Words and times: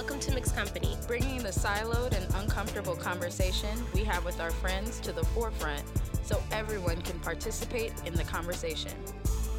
Welcome 0.00 0.20
to 0.20 0.32
Mixed 0.32 0.56
Company. 0.56 0.96
bringing 1.06 1.42
the 1.42 1.50
siloed 1.50 2.16
and 2.16 2.26
uncomfortable 2.36 2.96
conversation 2.96 3.68
we 3.92 4.02
have 4.04 4.24
with 4.24 4.40
our 4.40 4.50
friends 4.50 4.98
to 5.00 5.12
the 5.12 5.22
forefront 5.22 5.82
so 6.24 6.42
everyone 6.52 7.02
can 7.02 7.20
participate 7.20 7.92
in 8.06 8.14
the 8.14 8.24
conversation. 8.24 8.92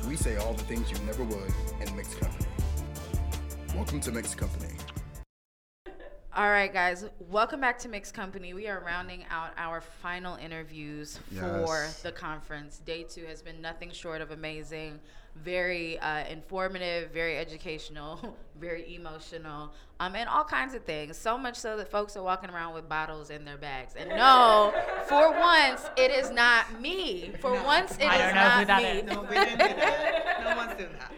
We 0.08 0.16
say 0.16 0.38
all 0.38 0.54
the 0.56 0.64
things 0.64 0.90
you 0.90 0.98
never 1.06 1.24
would 1.24 1.54
in 1.80 1.96
mixed 1.96 2.20
company. 2.20 2.48
Welcome 3.76 4.00
to 4.00 4.12
mixed 4.12 4.36
company. 4.36 4.74
All 6.36 6.50
right, 6.50 6.74
guys, 6.74 7.06
welcome 7.30 7.62
back 7.62 7.78
to 7.80 7.90
Mixed 7.90 8.14
Company. 8.16 8.56
We 8.56 8.68
are 8.68 8.82
rounding 8.84 9.26
out 9.30 9.52
our 9.58 9.80
final 9.80 10.38
interviews 10.38 11.20
for 11.30 11.36
Yes. 11.84 12.02
the 12.02 12.14
conference. 12.14 12.80
Day 12.80 13.04
two 13.04 13.26
has 13.26 13.44
been 13.44 13.62
nothing 13.62 13.92
short 13.92 14.22
of 14.22 14.32
amazing, 14.32 15.00
very 15.36 16.00
uh, 16.00 16.26
informative, 16.28 17.12
very 17.12 17.38
educational, 17.38 18.38
very 18.62 18.96
emotional, 18.96 19.74
um, 20.00 20.16
and 20.16 20.30
all 20.30 20.44
kinds 20.46 20.74
of 20.74 20.84
things. 20.86 21.18
So 21.18 21.38
much 21.38 21.56
so 21.58 21.76
that 21.78 21.90
folks 21.90 22.16
are 22.16 22.24
walking 22.24 22.50
around 22.50 22.74
with 22.74 22.88
bottles 22.88 23.30
in 23.30 23.44
their 23.44 23.58
bags. 23.58 23.96
And 23.98 24.10
no, 24.10 24.74
for 25.10 25.32
once, 25.32 25.90
it 25.98 26.12
is 26.12 26.32
not 26.32 26.80
me. 26.80 27.32
For 27.42 27.52
once, 27.64 27.94
it 27.98 28.04
is 28.04 28.08
I 28.10 28.18
don't 28.20 28.36
know 28.36 28.42
not 28.42 28.60
who 28.60 28.66
that 28.66 28.84
me. 28.84 28.90
is. 28.90 29.04
No, 29.04 29.22
we 29.24 29.36
didn't 29.36 29.52
do 29.52 29.58
that. 29.58 30.42
No 30.44 30.56
one's 30.56 30.78
doing 30.78 30.96
that. 31.00 31.12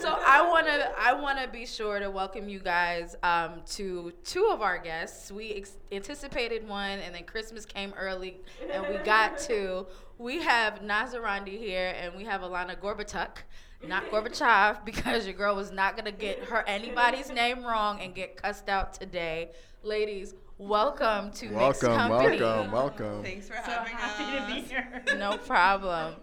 so 0.00 0.18
I 0.26 0.46
want 0.48 0.66
to 0.66 0.92
I 0.98 1.12
want 1.12 1.38
to 1.40 1.48
be 1.48 1.64
sure 1.66 1.98
to 2.00 2.10
welcome 2.10 2.48
you 2.48 2.58
guys 2.58 3.14
um, 3.22 3.62
to 3.72 4.12
two 4.24 4.48
of 4.52 4.60
our 4.60 4.78
guests. 4.78 5.30
We 5.30 5.52
ex- 5.54 5.76
anticipated 5.92 6.66
one, 6.68 6.98
and 6.98 7.14
then 7.14 7.24
Christmas 7.24 7.64
came 7.64 7.92
early, 7.98 8.40
and 8.72 8.86
we 8.88 8.96
got 8.98 9.38
two. 9.38 9.86
We 10.18 10.42
have 10.42 10.82
Naz 10.82 11.14
Arandi 11.14 11.58
here, 11.58 11.94
and 12.00 12.14
we 12.14 12.24
have 12.24 12.42
Alana 12.42 12.78
Gorbatuk, 12.78 13.38
not 13.86 14.10
Gorbachev, 14.10 14.84
because 14.84 15.26
your 15.26 15.34
girl 15.34 15.54
was 15.56 15.72
not 15.72 15.96
gonna 15.96 16.12
get 16.12 16.44
her 16.44 16.64
anybody's 16.66 17.30
name 17.30 17.64
wrong 17.64 18.00
and 18.00 18.14
get 18.14 18.36
cussed 18.36 18.68
out 18.68 18.94
today. 18.94 19.50
Ladies, 19.82 20.34
welcome 20.58 21.30
to 21.32 21.46
Mixed 21.46 21.82
Welcome, 21.82 21.96
Company. 21.96 22.40
welcome, 22.40 22.72
welcome. 22.72 23.22
Than's 23.22 23.48
for 23.48 23.54
So 23.54 23.62
having 23.72 23.92
happy 23.92 24.24
us. 24.38 24.46
to 24.48 24.54
be 24.54 24.60
here. 24.68 25.02
No 25.18 25.36
problem. 25.38 26.14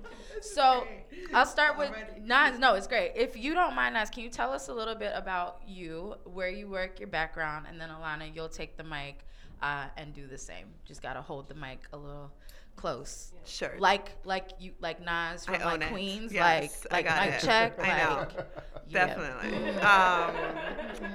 So 0.41 0.87
I'll 1.33 1.45
start 1.45 1.77
with 1.77 1.89
Already? 1.89 2.21
Nas. 2.21 2.59
No, 2.59 2.75
it's 2.75 2.87
great. 2.87 3.11
If 3.15 3.35
you 3.37 3.53
don't 3.53 3.75
mind, 3.75 3.95
Nas, 3.95 4.09
can 4.09 4.23
you 4.23 4.29
tell 4.29 4.53
us 4.53 4.69
a 4.69 4.73
little 4.73 4.95
bit 4.95 5.11
about 5.13 5.59
you, 5.67 6.15
where 6.23 6.49
you 6.49 6.69
work, 6.69 6.99
your 6.99 7.09
background, 7.09 7.65
and 7.69 7.79
then 7.79 7.89
Alana, 7.89 8.33
you'll 8.33 8.47
take 8.47 8.77
the 8.77 8.83
mic 8.83 9.25
uh, 9.61 9.85
and 9.97 10.13
do 10.13 10.27
the 10.27 10.37
same. 10.37 10.67
Just 10.85 11.01
gotta 11.01 11.21
hold 11.21 11.49
the 11.49 11.55
mic 11.55 11.79
a 11.91 11.97
little 11.97 12.31
close. 12.79 13.33
Sure. 13.45 13.73
Like 13.79 14.11
like 14.25 14.49
you 14.59 14.71
like 14.79 15.03
Nas 15.03 15.45
from 15.45 15.55
I 15.55 15.59
own 15.59 15.79
like 15.79 15.81
it. 15.81 15.91
Queens, 15.91 16.31
Yes, 16.33 16.85
I 16.91 16.95
like 16.95 17.05
like 17.05 17.05
got 17.15 17.25
mic 17.25 17.35
it. 17.35 17.41
check. 17.45 17.79
I 17.79 17.97
know. 18.03 18.19
like, 18.19 18.47
yeah. 18.87 19.05
Definitely. 19.05 19.69
Um, 19.79 21.11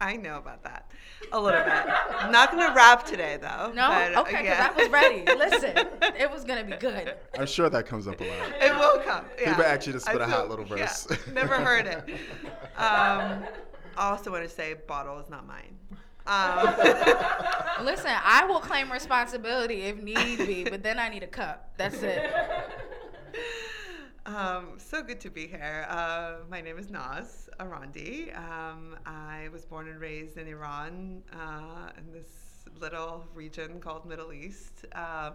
I 0.00 0.16
know 0.16 0.36
about 0.38 0.62
that 0.64 0.90
a 1.32 1.40
little 1.40 1.58
bit. 1.62 1.72
I'm 2.18 2.30
not 2.30 2.52
going 2.52 2.66
to 2.68 2.74
rap 2.74 3.06
today, 3.06 3.38
though. 3.40 3.72
No, 3.74 3.88
but, 3.88 4.14
uh, 4.14 4.20
okay, 4.20 4.30
because 4.42 4.44
yeah. 4.44 4.70
I 4.70 4.82
was 4.82 4.88
ready. 4.90 5.24
Listen, 5.26 5.72
it 6.18 6.30
was 6.30 6.44
gonna 6.44 6.64
be 6.64 6.76
good. 6.76 7.14
I'm 7.38 7.46
sure 7.46 7.70
that 7.70 7.86
comes 7.86 8.06
up 8.06 8.20
a 8.20 8.24
lot. 8.24 8.52
It 8.60 8.74
will 8.74 8.98
come. 9.02 9.24
Yeah. 9.40 9.50
People 9.50 9.64
ask 9.64 9.86
you 9.86 9.92
to 9.94 9.98
I 9.98 10.00
spit 10.02 10.20
a 10.20 10.26
hot 10.26 10.40
feel- 10.48 10.48
little 10.56 10.78
yeah, 10.78 10.86
verse. 10.86 11.08
never 11.32 11.54
heard 11.56 11.86
it. 11.86 12.04
Um, 12.76 13.42
I 13.96 14.10
also 14.10 14.30
want 14.30 14.44
to 14.44 14.50
say 14.50 14.74
bottle 14.86 15.18
is 15.18 15.30
not 15.30 15.46
mine. 15.46 15.78
Um, 16.26 16.74
Listen, 17.84 18.12
I 18.24 18.46
will 18.48 18.60
claim 18.60 18.90
responsibility 18.90 19.82
if 19.82 20.02
need 20.02 20.38
be, 20.38 20.64
but 20.64 20.82
then 20.82 20.98
I 20.98 21.08
need 21.08 21.22
a 21.22 21.28
cup. 21.28 21.72
That's 21.76 22.02
it. 22.02 22.30
Um, 24.26 24.78
so 24.78 25.04
good 25.04 25.20
to 25.20 25.30
be 25.30 25.46
here. 25.46 25.86
Uh, 25.88 26.38
my 26.50 26.60
name 26.60 26.78
is 26.78 26.90
Naz 26.90 27.48
Arandi. 27.60 28.36
Um, 28.36 28.96
I 29.06 29.48
was 29.52 29.64
born 29.64 29.86
and 29.86 30.00
raised 30.00 30.36
in 30.36 30.48
Iran, 30.48 31.22
uh, 31.32 31.90
in 31.96 32.12
this 32.12 32.26
little 32.80 33.24
region 33.36 33.78
called 33.78 34.04
Middle 34.04 34.32
East. 34.32 34.84
Um, 34.96 35.34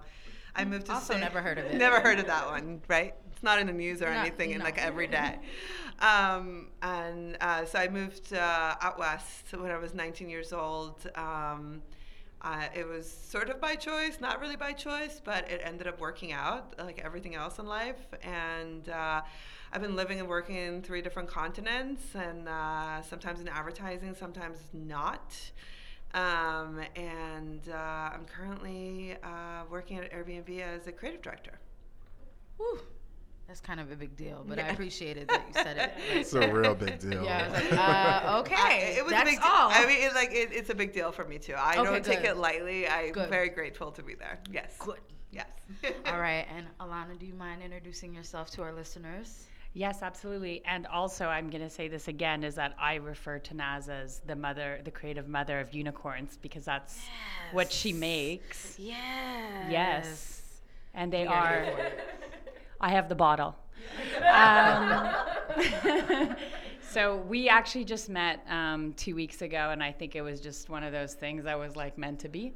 I 0.56 0.66
moved 0.66 0.88
to 0.88 0.94
Also 0.94 1.14
stay- 1.14 1.22
never 1.22 1.42
heard 1.42 1.58
of 1.58 1.66
it. 1.66 1.76
Never 1.76 2.00
heard 2.02 2.20
of 2.20 2.28
that 2.28 2.48
one, 2.48 2.82
right? 2.88 3.16
It's 3.32 3.44
not 3.44 3.60
in 3.60 3.68
the 3.68 3.74
news 3.74 4.02
or 4.02 4.06
No, 4.12 4.20
anything, 4.20 4.52
in 4.52 4.60
no. 4.60 4.66
like 4.66 4.78
every 4.78 5.08
day. 5.08 5.40
Um, 6.00 6.68
and 6.82 7.38
uh, 7.42 7.66
so 7.66 7.80
I 7.80 7.88
moved 7.88 8.34
uh, 8.34 8.76
out 8.82 8.98
west 9.00 9.54
when 9.56 9.72
I 9.72 9.78
was 9.78 9.94
19 9.94 10.30
years 10.30 10.52
old. 10.54 11.10
Um, 11.16 11.82
uh, 12.42 12.66
it 12.76 12.88
was 12.88 13.10
sort 13.10 13.50
of 13.50 13.62
by 13.62 13.76
choice, 13.76 14.18
not 14.20 14.42
really 14.42 14.56
by 14.56 14.74
choice, 14.74 15.22
but 15.24 15.48
it 15.50 15.62
ended 15.64 15.88
up 15.88 16.00
working 16.02 16.32
out 16.34 16.74
like 16.80 17.00
everything 17.00 17.36
else 17.36 17.60
in 17.60 17.68
life. 17.68 18.00
And 18.24 18.90
uh, 18.90 19.22
I've 19.72 19.82
been 19.82 19.96
living 19.96 20.20
and 20.20 20.28
working 20.28 20.56
in 20.56 20.82
three 20.82 21.02
different 21.04 21.30
continents, 21.30 22.04
and 22.16 22.50
uh, 22.50 23.02
sometimes 23.04 23.40
in 23.42 23.48
advertising, 23.48 24.16
sometimes 24.16 24.58
not. 24.74 25.36
Um, 26.14 26.82
and 26.96 27.70
uh, 27.70 27.76
I'm 28.14 28.26
currently 28.26 29.16
uh, 29.24 29.64
working 29.70 29.98
at 29.98 30.12
Airbnb 30.12 30.60
as 30.62 30.88
a 30.88 30.92
creative 30.92 31.22
director. 31.22 31.60
Whew. 32.58 32.80
That's 33.48 33.60
kind 33.60 33.80
of 33.80 33.92
a 33.92 33.96
big 33.96 34.16
deal, 34.16 34.46
but 34.48 34.60
I 34.60 34.64
Yeah. 34.64 34.72
appreciated 34.74 35.28
that 35.28 35.44
you 35.48 35.54
said 35.54 35.78
it. 35.78 35.92
It's 36.20 36.34
a 36.34 36.52
real 36.54 36.74
big 36.76 37.00
deal. 37.00 37.24
Yeah, 37.24 37.44
I 37.46 37.50
was 37.62 37.72
like, 37.72 37.80
uh, 37.80 38.40
okay, 38.40 38.56
I- 38.56 38.96
it 38.98 39.04
was 39.04 39.12
that's 39.12 39.30
a 39.30 39.32
big 39.34 39.42
deal. 39.42 39.50
all. 39.52 39.70
I 39.72 39.86
mean, 39.86 40.02
it, 40.02 40.14
like 40.14 40.32
it, 40.32 40.50
it's 40.54 40.70
a 40.70 40.76
big 40.76 40.94
deal 40.94 41.12
for 41.12 41.26
me 41.26 41.38
too. 41.38 41.54
I 41.58 41.74
Okay, 41.78 41.84
don't 41.84 42.06
take 42.06 42.24
it 42.24 42.38
lightly. 42.38 42.88
I'm 42.88 43.12
Good. 43.12 43.30
very 43.30 43.50
grateful 43.50 43.92
to 43.92 44.04
be 44.04 44.16
there. 44.16 44.40
Yes. 44.52 44.76
Good. 44.80 45.00
Yes. 45.32 45.48
All 46.06 46.20
right, 46.20 46.46
and 46.56 46.66
Alana, 46.80 47.18
do 47.20 47.26
you 47.26 47.34
mind 47.34 47.62
introducing 47.62 48.14
yourself 48.14 48.52
to 48.52 48.62
our 48.62 48.72
listeners? 48.74 49.48
Yes, 49.74 50.02
absolutely. 50.02 50.62
And 50.66 50.86
also, 50.88 51.28
I'm 51.28 51.50
going 51.50 51.64
to 51.64 51.70
say 51.70 51.88
this 51.88 52.08
again: 52.08 52.44
is 52.44 52.56
that 52.56 52.76
I 52.80 52.96
refer 52.96 53.40
to 53.40 53.54
Naz 53.54 53.88
as 53.88 54.20
the 54.28 54.36
mother, 54.36 54.82
the 54.84 54.92
creative 54.92 55.28
mother 55.30 55.60
of 55.60 55.74
unicorns, 55.74 56.38
because 56.42 56.66
that's 56.66 57.00
what 57.54 57.72
she 57.72 57.94
makes. 57.94 58.78
Yes. 58.78 59.72
Yes, 59.72 60.42
and 60.94 61.12
they 61.12 61.22
We 61.22 61.28
are 61.28 61.64
here 61.64 61.72
are. 61.72 61.76
for 61.76 61.82
it. 61.84 62.00
I 62.82 62.90
have 62.90 63.08
the 63.08 63.16
bottle. 63.16 63.56
Um, 64.34 65.10
so 66.82 67.18
we 67.28 67.48
actually 67.48 67.86
just 67.86 68.10
met 68.10 68.44
um, 68.50 68.94
two 68.94 69.16
weeks 69.16 69.42
ago, 69.42 69.70
and 69.72 69.82
I 69.82 69.92
think 69.92 70.16
it 70.16 70.22
was 70.22 70.42
just 70.42 70.70
one 70.70 70.84
of 70.84 70.92
those 70.92 71.14
things 71.14 71.44
that 71.46 71.58
was 71.58 71.76
like 71.76 71.98
meant 71.98 72.20
to 72.22 72.30
be, 72.30 72.54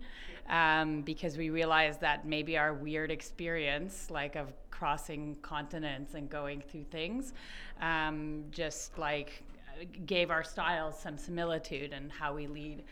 um, 0.50 1.02
because 1.02 1.38
we 1.38 1.50
realized 1.50 2.02
that 2.02 2.28
maybe 2.28 2.58
our 2.58 2.74
weird 2.74 3.12
experience, 3.12 4.10
like 4.10 4.36
of 4.36 4.52
crossing 4.78 5.36
continents 5.42 6.16
and 6.16 6.30
going 6.30 6.62
through 6.70 6.84
things, 6.92 7.34
um, 7.82 8.44
just 8.52 8.98
like 8.98 9.44
gave 10.06 10.30
our 10.32 10.44
styles 10.44 11.00
some 11.00 11.18
similitude 11.18 11.94
and 11.94 12.12
how 12.12 12.34
we 12.34 12.48
lead 12.48 12.84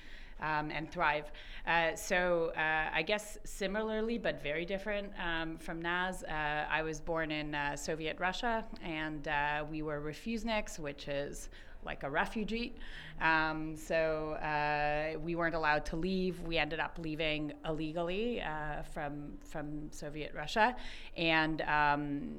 um, 0.41 0.71
and 0.71 0.89
thrive. 0.91 1.31
Uh, 1.67 1.95
so 1.95 2.51
uh, 2.57 2.89
I 2.93 3.01
guess 3.01 3.37
similarly, 3.43 4.17
but 4.17 4.41
very 4.41 4.65
different 4.65 5.11
um, 5.21 5.57
from 5.57 5.81
Naz. 5.81 6.23
Uh, 6.23 6.65
I 6.69 6.81
was 6.83 6.99
born 6.99 7.31
in 7.31 7.55
uh, 7.55 7.75
Soviet 7.75 8.17
Russia, 8.19 8.65
and 8.83 9.27
uh, 9.27 9.65
we 9.69 9.81
were 9.81 10.01
refuseniks, 10.01 10.79
which 10.79 11.07
is 11.07 11.49
like 11.85 12.03
a 12.03 12.09
refugee. 12.09 12.73
Um, 13.21 13.75
so 13.75 14.33
uh, 14.33 15.19
we 15.19 15.35
weren't 15.35 15.55
allowed 15.55 15.85
to 15.87 15.95
leave. 15.95 16.39
We 16.41 16.57
ended 16.57 16.79
up 16.79 16.97
leaving 16.99 17.53
illegally 17.65 18.41
uh, 18.41 18.83
from 18.93 19.33
from 19.41 19.91
Soviet 19.91 20.33
Russia, 20.35 20.75
and. 21.17 21.61
Um, 21.61 22.35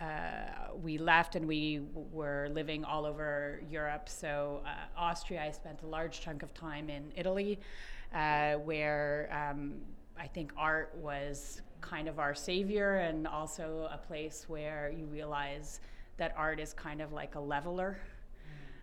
uh, 0.00 0.72
we 0.82 0.96
left 0.96 1.36
and 1.36 1.46
we 1.46 1.76
w- 1.76 2.06
were 2.10 2.48
living 2.52 2.84
all 2.84 3.04
over 3.04 3.60
Europe. 3.70 4.08
So, 4.08 4.62
uh, 4.64 4.98
Austria, 4.98 5.42
I 5.42 5.50
spent 5.50 5.82
a 5.82 5.86
large 5.86 6.22
chunk 6.22 6.42
of 6.42 6.54
time 6.54 6.88
in 6.88 7.12
Italy, 7.14 7.60
uh, 8.14 8.54
where 8.54 9.28
um, 9.30 9.74
I 10.18 10.26
think 10.26 10.52
art 10.56 10.94
was 10.96 11.60
kind 11.82 12.08
of 12.08 12.18
our 12.18 12.34
savior 12.34 12.96
and 12.96 13.26
also 13.26 13.88
a 13.92 13.98
place 13.98 14.44
where 14.48 14.90
you 14.96 15.04
realize 15.06 15.80
that 16.16 16.34
art 16.36 16.60
is 16.60 16.72
kind 16.74 17.00
of 17.00 17.12
like 17.12 17.34
a 17.34 17.40
leveler. 17.40 17.98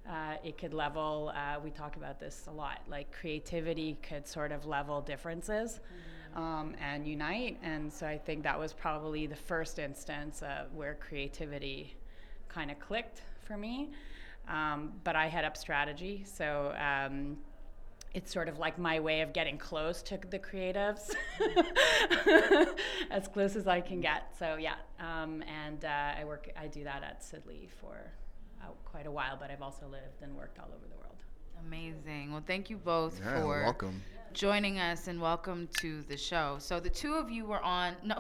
Uh, 0.09 0.35
it 0.44 0.57
could 0.57 0.73
level, 0.73 1.34
uh, 1.35 1.59
we 1.62 1.69
talk 1.69 1.98
about 1.98 2.19
this 2.19 2.45
a 2.48 2.51
lot, 2.51 2.80
like 2.89 3.12
creativity 3.12 3.98
could 4.01 4.25
sort 4.25 4.54
of 4.54 4.65
level 4.65 5.01
differences 5.01 5.81
um, 6.36 6.75
and 6.80 7.06
unite. 7.06 7.57
And 7.62 7.92
so 7.92 8.07
I 8.07 8.18
think 8.18 8.44
that 8.44 8.57
was 8.57 8.71
probably 8.71 9.27
the 9.27 9.36
first 9.36 9.80
instance 9.80 10.42
of 10.42 10.74
where 10.74 10.95
creativity 10.95 11.98
kind 12.48 12.71
of 12.71 12.80
clicked 12.80 13.21
for 13.45 13.57
me. 13.57 13.89
Um, 14.48 14.94
but 15.04 15.15
I 15.15 15.27
head 15.27 15.44
up 15.44 15.57
strategy, 15.57 16.24
so 16.25 16.74
um, 16.80 17.36
it's 18.13 18.31
sort 18.31 18.48
of 18.48 18.60
like 18.60 18.80
my 18.80 19.00
way 19.00 19.19
of 19.19 19.33
getting 19.33 19.57
close 19.57 20.01
to 20.03 20.18
the 20.30 20.39
creatives, 20.39 21.13
as 23.12 23.27
close 23.27 23.57
as 23.57 23.68
I 23.68 23.81
can 23.81 24.00
get. 24.00 24.33
So 24.39 24.56
yeah, 24.56 24.75
um, 25.00 25.44
and 25.44 25.83
uh, 25.83 26.19
I 26.19 26.24
work, 26.24 26.50
I 26.57 26.68
do 26.68 26.86
that 26.86 27.03
at 27.03 27.24
Sid 27.24 27.44
Lee 27.45 27.68
for 27.81 27.98
uh, 28.62 28.68
quite 28.86 29.06
a 29.06 29.12
while, 29.12 29.38
but 29.39 29.51
I've 29.51 29.62
also 29.62 29.88
lived 29.88 30.21
and 30.21 30.36
worked 30.36 30.59
all 30.59 30.69
over 30.75 30.88
the 30.89 30.95
world. 30.98 31.15
Amazing. 31.65 32.31
Well, 32.31 32.44
thank 32.45 32.69
you 32.69 32.77
both 32.77 33.19
Yeah, 33.19 33.42
for 33.42 33.63
welcome. 33.63 34.01
joining 34.33 34.80
us 34.80 35.07
and 35.07 35.19
welcome 35.21 35.68
to 35.80 36.01
the 36.04 36.18
show. 36.18 36.57
So 36.59 36.80
the 36.80 36.89
two 36.89 37.15
of 37.15 37.30
you 37.30 37.45
were 37.45 37.62
on 37.62 37.95
no, 38.04 38.19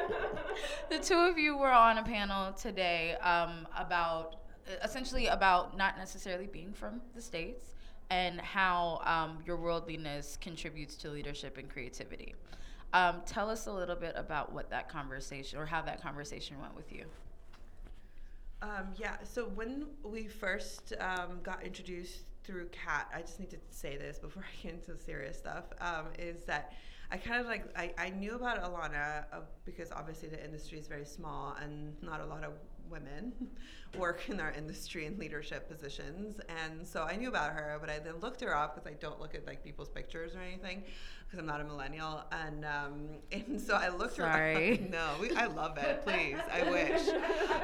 the 0.90 0.98
two 0.98 1.14
of 1.18 1.38
you 1.38 1.56
were 1.56 1.70
on 1.70 1.98
a 1.98 2.02
panel 2.02 2.52
today 2.52 3.14
um, 3.16 3.66
about 3.76 4.36
essentially 4.82 5.28
about 5.28 5.76
not 5.76 5.96
necessarily 5.96 6.46
being 6.46 6.72
from 6.72 7.00
the 7.14 7.22
states, 7.22 7.74
and 8.10 8.40
how 8.40 9.00
um, 9.04 9.38
your 9.46 9.56
worldliness 9.56 10.38
contributes 10.40 10.94
to 10.96 11.10
leadership 11.10 11.58
and 11.58 11.68
creativity. 11.68 12.34
Um, 12.92 13.20
tell 13.26 13.50
us 13.50 13.66
a 13.66 13.72
little 13.72 13.96
bit 13.96 14.14
about 14.16 14.52
what 14.52 14.70
that 14.70 14.88
conversation 14.88 15.58
or 15.58 15.66
how 15.66 15.82
that 15.82 16.02
conversation 16.02 16.58
went 16.60 16.74
with 16.74 16.90
you. 16.90 17.04
Um, 18.60 18.88
yeah, 18.96 19.16
so 19.22 19.44
when 19.54 19.86
we 20.02 20.26
first 20.26 20.92
um, 20.98 21.40
got 21.42 21.62
introduced 21.62 22.24
through 22.42 22.68
Kat, 22.68 23.08
I 23.14 23.20
just 23.20 23.38
need 23.38 23.50
to 23.50 23.58
say 23.70 23.96
this 23.96 24.18
before 24.18 24.44
I 24.60 24.62
get 24.62 24.74
into 24.74 25.00
serious 25.00 25.38
stuff, 25.38 25.64
um, 25.80 26.06
is 26.18 26.42
that 26.44 26.72
I 27.10 27.16
kind 27.16 27.40
of 27.40 27.46
like, 27.46 27.64
I, 27.76 27.92
I 27.96 28.10
knew 28.10 28.34
about 28.34 28.62
Alana 28.62 29.24
uh, 29.32 29.40
because 29.64 29.92
obviously 29.92 30.28
the 30.28 30.42
industry 30.44 30.78
is 30.78 30.88
very 30.88 31.06
small 31.06 31.56
and 31.62 31.94
not 32.02 32.20
a 32.20 32.26
lot 32.26 32.44
of 32.44 32.52
women 32.90 33.32
work 33.98 34.28
in 34.28 34.40
our 34.40 34.52
industry 34.52 35.06
in 35.06 35.18
leadership 35.18 35.70
positions. 35.70 36.40
And 36.64 36.86
so 36.86 37.04
I 37.04 37.16
knew 37.16 37.28
about 37.28 37.52
her, 37.52 37.78
but 37.80 37.88
I 37.88 37.98
then 37.98 38.18
looked 38.20 38.40
her 38.42 38.54
up 38.54 38.74
because 38.74 38.90
I 38.90 38.94
don't 38.94 39.20
look 39.20 39.34
at 39.34 39.46
like 39.46 39.64
people's 39.64 39.88
pictures 39.88 40.34
or 40.34 40.40
anything 40.40 40.82
because 41.28 41.38
I'm 41.38 41.46
not 41.46 41.60
a 41.60 41.64
millennial. 41.64 42.24
And 42.32 42.64
um, 42.64 43.08
and 43.32 43.60
so 43.60 43.74
I 43.74 43.88
looked 43.88 44.16
Sorry. 44.16 44.76
her 44.76 44.84
up. 44.84 44.90
No, 44.90 45.10
we, 45.20 45.34
I 45.36 45.46
love 45.46 45.76
it. 45.78 46.04
Please, 46.04 46.38
I 46.52 46.70
wish. 46.70 47.02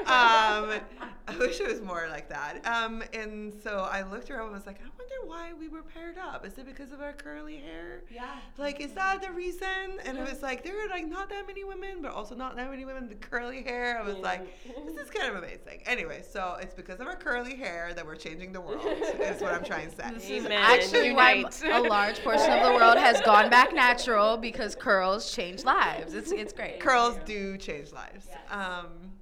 Um, 0.04 0.80
I 1.26 1.36
wish 1.38 1.60
it 1.60 1.66
was 1.66 1.80
more 1.80 2.06
like 2.10 2.28
that. 2.28 2.64
Um, 2.66 3.02
and 3.14 3.52
so 3.62 3.88
I 3.90 4.02
looked 4.02 4.28
her 4.28 4.38
up 4.38 4.44
and 4.44 4.54
was 4.54 4.66
like, 4.66 4.80
I 4.80 4.88
wonder 4.98 5.14
why 5.26 5.52
we 5.58 5.68
were 5.68 5.82
paired 5.82 6.18
up. 6.18 6.46
Is 6.46 6.58
it 6.58 6.66
because 6.66 6.92
of 6.92 7.00
our 7.00 7.14
curly 7.14 7.56
hair? 7.56 8.02
Yeah. 8.10 8.26
Like, 8.58 8.80
is 8.80 8.92
that 8.92 9.22
the 9.22 9.30
reason? 9.32 9.98
And 10.04 10.18
I 10.18 10.24
was 10.24 10.42
like, 10.42 10.62
there 10.62 10.78
are 10.84 10.88
like 10.88 11.06
not 11.06 11.30
that 11.30 11.46
many 11.46 11.64
women, 11.64 12.02
but 12.02 12.12
also 12.12 12.34
not 12.34 12.56
that 12.56 12.70
many 12.70 12.84
women 12.84 13.08
with 13.08 13.20
curly 13.20 13.62
hair. 13.62 13.98
I 13.98 14.02
was 14.02 14.18
like, 14.18 14.46
this 14.86 14.96
is 14.96 15.10
kind 15.10 15.30
of 15.30 15.42
amazing. 15.42 15.82
Anyway, 15.86 16.22
so 16.28 16.58
it's 16.60 16.74
because 16.74 17.00
of 17.00 17.06
our 17.06 17.16
curly 17.16 17.56
hair 17.56 17.92
that 17.94 18.04
we're 18.04 18.16
changing 18.16 18.52
the 18.52 18.60
world, 18.60 18.84
is 18.84 19.40
what 19.40 19.54
I'm 19.54 19.64
trying 19.64 19.90
to 19.90 19.96
say. 19.96 20.10
This 20.12 20.28
is 20.28 20.44
Amen. 20.44 20.52
actually 20.52 21.12
why 21.12 21.44
a 21.72 21.80
large 21.80 22.22
portion 22.22 22.50
of 22.52 22.62
the 22.62 22.74
world 22.74 22.98
has 22.98 23.20
gone 23.22 23.48
back 23.54 23.74
natural 23.74 24.36
because 24.36 24.74
curls 24.74 25.32
change 25.32 25.64
lives. 25.64 26.14
It's 26.14 26.32
it's 26.32 26.52
great. 26.52 26.80
Curls 26.80 27.16
do 27.24 27.56
change 27.56 27.92
lives. 27.92 28.26
Um, 28.50 29.12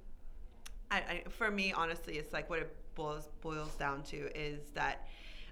I, 0.89 0.97
I, 0.97 1.23
for 1.29 1.49
me, 1.51 1.73
honestly, 1.73 2.17
it's 2.17 2.33
like 2.33 2.49
what 2.49 2.59
it 2.59 2.75
boils 2.95 3.29
boils 3.41 3.75
down 3.75 4.03
to 4.03 4.17
is 4.37 4.61
that 4.73 5.07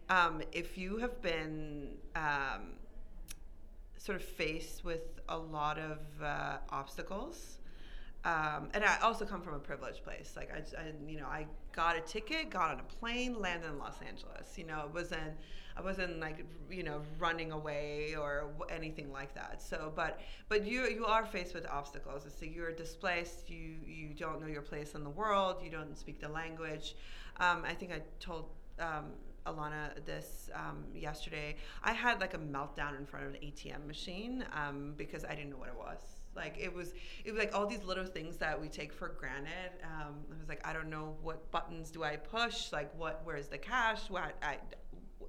um, 0.10 0.42
if 0.51 0.78
you 0.78 0.98
have 0.98 1.22
been 1.22 1.95
um, 2.16 2.74
sort 3.98 4.19
of 4.19 4.24
faced 4.24 4.84
with 4.84 5.22
a 5.30 5.38
lot 5.38 5.77
of 5.77 6.00
uh, 6.24 6.57
obstacles. 6.69 7.60
Um, 8.24 8.69
and 8.75 8.84
I 8.84 9.00
also 9.01 9.25
come 9.25 9.42
from 9.42 9.56
a 9.56 9.60
privileged 9.60 10.04
place. 10.04 10.34
Like 10.36 10.51
I, 10.54 10.60
I, 10.80 10.92
you 11.07 11.19
know, 11.19 11.25
I 11.25 11.48
got 11.72 11.98
a 11.98 12.01
ticket, 12.01 12.51
got 12.51 12.72
on 12.72 12.80
a 12.80 12.84
plane, 12.84 13.39
landed 13.39 13.69
in 13.69 13.80
Los 13.80 14.00
Angeles. 14.07 14.57
You 14.57 14.66
know, 14.66 14.84
it 14.86 14.94
wasn't, 14.94 15.34
I 15.75 15.81
wasn't 15.81 16.19
like, 16.19 16.45
you 16.69 16.83
know, 16.83 17.01
running 17.19 17.51
away 17.51 18.15
or 18.15 18.51
anything 18.69 19.12
like 19.12 19.33
that. 19.35 19.62
So, 19.62 19.91
but, 19.95 20.19
but 20.50 20.65
you, 20.65 20.88
you 20.88 21.06
are 21.06 21.25
faced 21.25 21.53
with 21.53 21.65
obstacles. 21.68 22.23
So 22.39 22.45
you're 22.45 22.71
displaced. 22.71 23.50
You, 23.50 23.75
you 23.85 24.13
don't 24.13 24.41
know 24.41 24.47
your 24.47 24.62
place 24.62 24.95
in 24.95 25.03
the 25.03 25.09
world. 25.09 25.57
You 25.63 25.71
don't 25.71 25.97
speak 25.97 26.19
the 26.19 26.29
language. 26.29 26.95
Um, 27.39 27.63
I 27.65 27.73
think 27.73 27.91
I 27.91 28.01
told 28.19 28.50
um, 28.79 29.06
Alana 29.45 30.06
this 30.06 30.50
um, 30.53 30.83
yesterday. 30.94 31.56
I 31.83 31.94
had 31.94 32.19
like 32.19 32.33
a 32.33 32.38
meltdown 32.38 32.97
in 32.97 33.06
front 33.06 33.25
of 33.25 33.33
an 33.33 33.39
ATM 33.41 33.85
machine 33.88 34.45
um, 34.53 34.94
because 34.97 35.25
I 35.25 35.35
didn't 35.35 35.51
know 35.51 35.57
what 35.57 35.69
it 35.69 35.77
was. 35.77 36.00
Like 36.35 36.57
it 36.59 36.74
was, 36.74 36.94
it 37.25 37.31
was 37.31 37.39
like 37.39 37.53
all 37.53 37.65
these 37.65 37.83
little 37.83 38.06
things 38.06 38.38
that 38.38 38.59
we 38.59 38.69
take 38.69 38.94
for 38.94 39.09
granted. 39.09 39.71
Um, 39.83 40.15
I 40.33 40.39
was 40.39 40.47
like, 40.47 40.65
I 40.65 40.71
don't 40.74 40.89
know 40.89 41.15
what 41.21 41.51
buttons 41.51 41.91
do 41.91 42.03
I 42.03 42.15
push. 42.15 42.71
Like 42.71 42.97
what, 42.97 43.21
where's 43.24 43.47
the 43.47 43.57
cash? 43.57 44.09
What 44.09 44.35
I, 44.41 44.57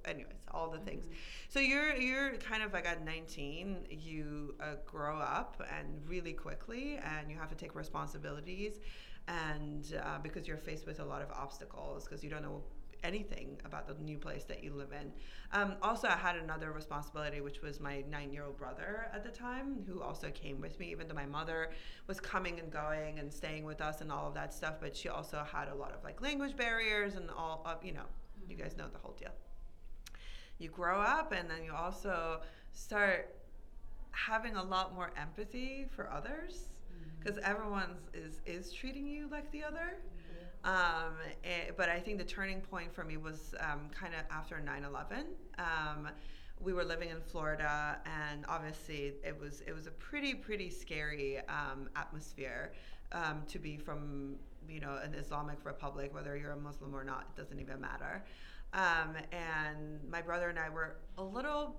anyways, 0.05 0.45
all 0.51 0.69
the 0.69 0.79
things. 0.79 1.05
So 1.49 1.59
you're 1.59 1.95
you're 1.95 2.35
kind 2.37 2.63
of 2.63 2.73
like 2.73 2.85
at 2.85 3.03
19, 3.03 3.87
you 3.89 4.55
uh, 4.59 4.75
grow 4.85 5.17
up 5.17 5.61
and 5.77 6.01
really 6.07 6.33
quickly, 6.33 6.99
and 7.03 7.29
you 7.29 7.37
have 7.37 7.49
to 7.49 7.55
take 7.55 7.75
responsibilities, 7.75 8.79
and 9.27 9.99
uh, 10.03 10.19
because 10.21 10.47
you're 10.47 10.57
faced 10.57 10.85
with 10.85 10.99
a 10.99 11.05
lot 11.05 11.21
of 11.21 11.31
obstacles 11.31 12.05
because 12.05 12.23
you 12.23 12.29
don't 12.29 12.43
know 12.43 12.63
anything 13.03 13.59
about 13.65 13.85
the 13.85 13.93
new 14.03 14.17
place 14.17 14.45
that 14.45 14.63
you 14.63 14.73
live 14.73 14.93
in. 14.93 15.11
Um, 15.51 15.75
also, 15.81 16.07
I 16.07 16.15
had 16.15 16.37
another 16.37 16.71
responsibility, 16.71 17.41
which 17.41 17.61
was 17.61 17.81
my 17.81 18.01
nine-year-old 18.09 18.57
brother 18.57 19.07
at 19.13 19.23
the 19.23 19.29
time, 19.29 19.83
who 19.85 20.01
also 20.01 20.31
came 20.31 20.61
with 20.61 20.79
me, 20.79 20.89
even 20.91 21.09
though 21.09 21.13
my 21.13 21.25
mother 21.25 21.71
was 22.07 22.21
coming 22.21 22.59
and 22.59 22.71
going 22.71 23.19
and 23.19 23.31
staying 23.31 23.65
with 23.65 23.81
us 23.81 23.99
and 23.99 24.11
all 24.11 24.27
of 24.27 24.33
that 24.35 24.53
stuff. 24.53 24.75
But 24.79 24.95
she 24.95 25.09
also 25.09 25.43
had 25.43 25.67
a 25.67 25.75
lot 25.75 25.93
of 25.93 26.03
like 26.03 26.21
language 26.21 26.55
barriers 26.55 27.15
and 27.15 27.29
all 27.29 27.61
of 27.65 27.83
you 27.83 27.91
know, 27.91 28.05
you 28.47 28.55
guys 28.55 28.77
know 28.77 28.87
the 28.91 28.99
whole 28.99 29.15
deal 29.19 29.31
you 30.59 30.69
grow 30.69 30.99
up 30.99 31.31
and 31.31 31.49
then 31.49 31.63
you 31.63 31.73
also 31.73 32.41
start 32.71 33.35
having 34.11 34.55
a 34.55 34.63
lot 34.63 34.93
more 34.93 35.11
empathy 35.17 35.85
for 35.95 36.11
others 36.11 36.69
because 37.19 37.37
everyone's 37.39 38.09
is 38.13 38.41
is 38.45 38.71
treating 38.71 39.07
you 39.07 39.27
like 39.29 39.51
the 39.51 39.63
other 39.63 39.97
um, 40.63 41.15
eh, 41.43 41.71
but 41.75 41.89
I 41.89 41.99
think 41.99 42.17
the 42.17 42.23
turning 42.23 42.61
point 42.61 42.93
for 42.93 43.03
me 43.03 43.17
was 43.17 43.53
um, 43.59 43.89
kind 43.93 44.13
of 44.13 44.21
after 44.31 44.55
9/11. 44.55 45.25
Um, 45.59 46.09
we 46.61 46.71
were 46.71 46.85
living 46.85 47.09
in 47.09 47.19
Florida, 47.19 47.99
and 48.05 48.45
obviously 48.47 49.13
it 49.23 49.37
was 49.37 49.61
it 49.67 49.73
was 49.73 49.87
a 49.87 49.91
pretty 49.91 50.33
pretty 50.33 50.69
scary 50.69 51.39
um, 51.49 51.89
atmosphere 51.95 52.71
um, 53.11 53.43
to 53.49 53.59
be 53.59 53.77
from 53.77 54.35
you 54.69 54.79
know 54.79 54.99
an 55.03 55.13
Islamic 55.15 55.57
republic, 55.65 56.13
whether 56.13 56.37
you're 56.37 56.51
a 56.51 56.57
Muslim 56.57 56.95
or 56.95 57.03
not, 57.03 57.27
it 57.35 57.41
doesn't 57.41 57.59
even 57.59 57.81
matter. 57.81 58.23
Um, 58.73 59.15
and 59.31 59.99
my 60.09 60.21
brother 60.21 60.49
and 60.49 60.57
I 60.57 60.69
were 60.69 60.97
a 61.17 61.23
little 61.23 61.75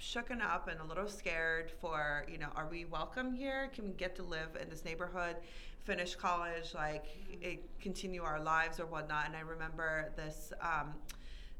shooken 0.00 0.40
up 0.40 0.68
and 0.68 0.80
a 0.80 0.84
little 0.84 1.08
scared 1.08 1.70
for 1.80 2.24
you 2.30 2.38
know 2.38 2.48
are 2.56 2.68
we 2.70 2.84
welcome 2.84 3.34
here? 3.34 3.70
Can 3.74 3.86
we 3.86 3.92
get 3.94 4.16
to 4.16 4.22
live 4.22 4.56
in 4.60 4.68
this 4.70 4.84
neighborhood 4.84 5.36
finish 5.84 6.14
college 6.14 6.74
like 6.74 7.06
eh, 7.42 7.56
continue 7.80 8.22
our 8.22 8.40
lives 8.40 8.80
or 8.80 8.86
whatnot? 8.86 9.26
And 9.26 9.36
i 9.36 9.40
remember 9.40 10.12
this 10.16 10.52
um, 10.62 10.94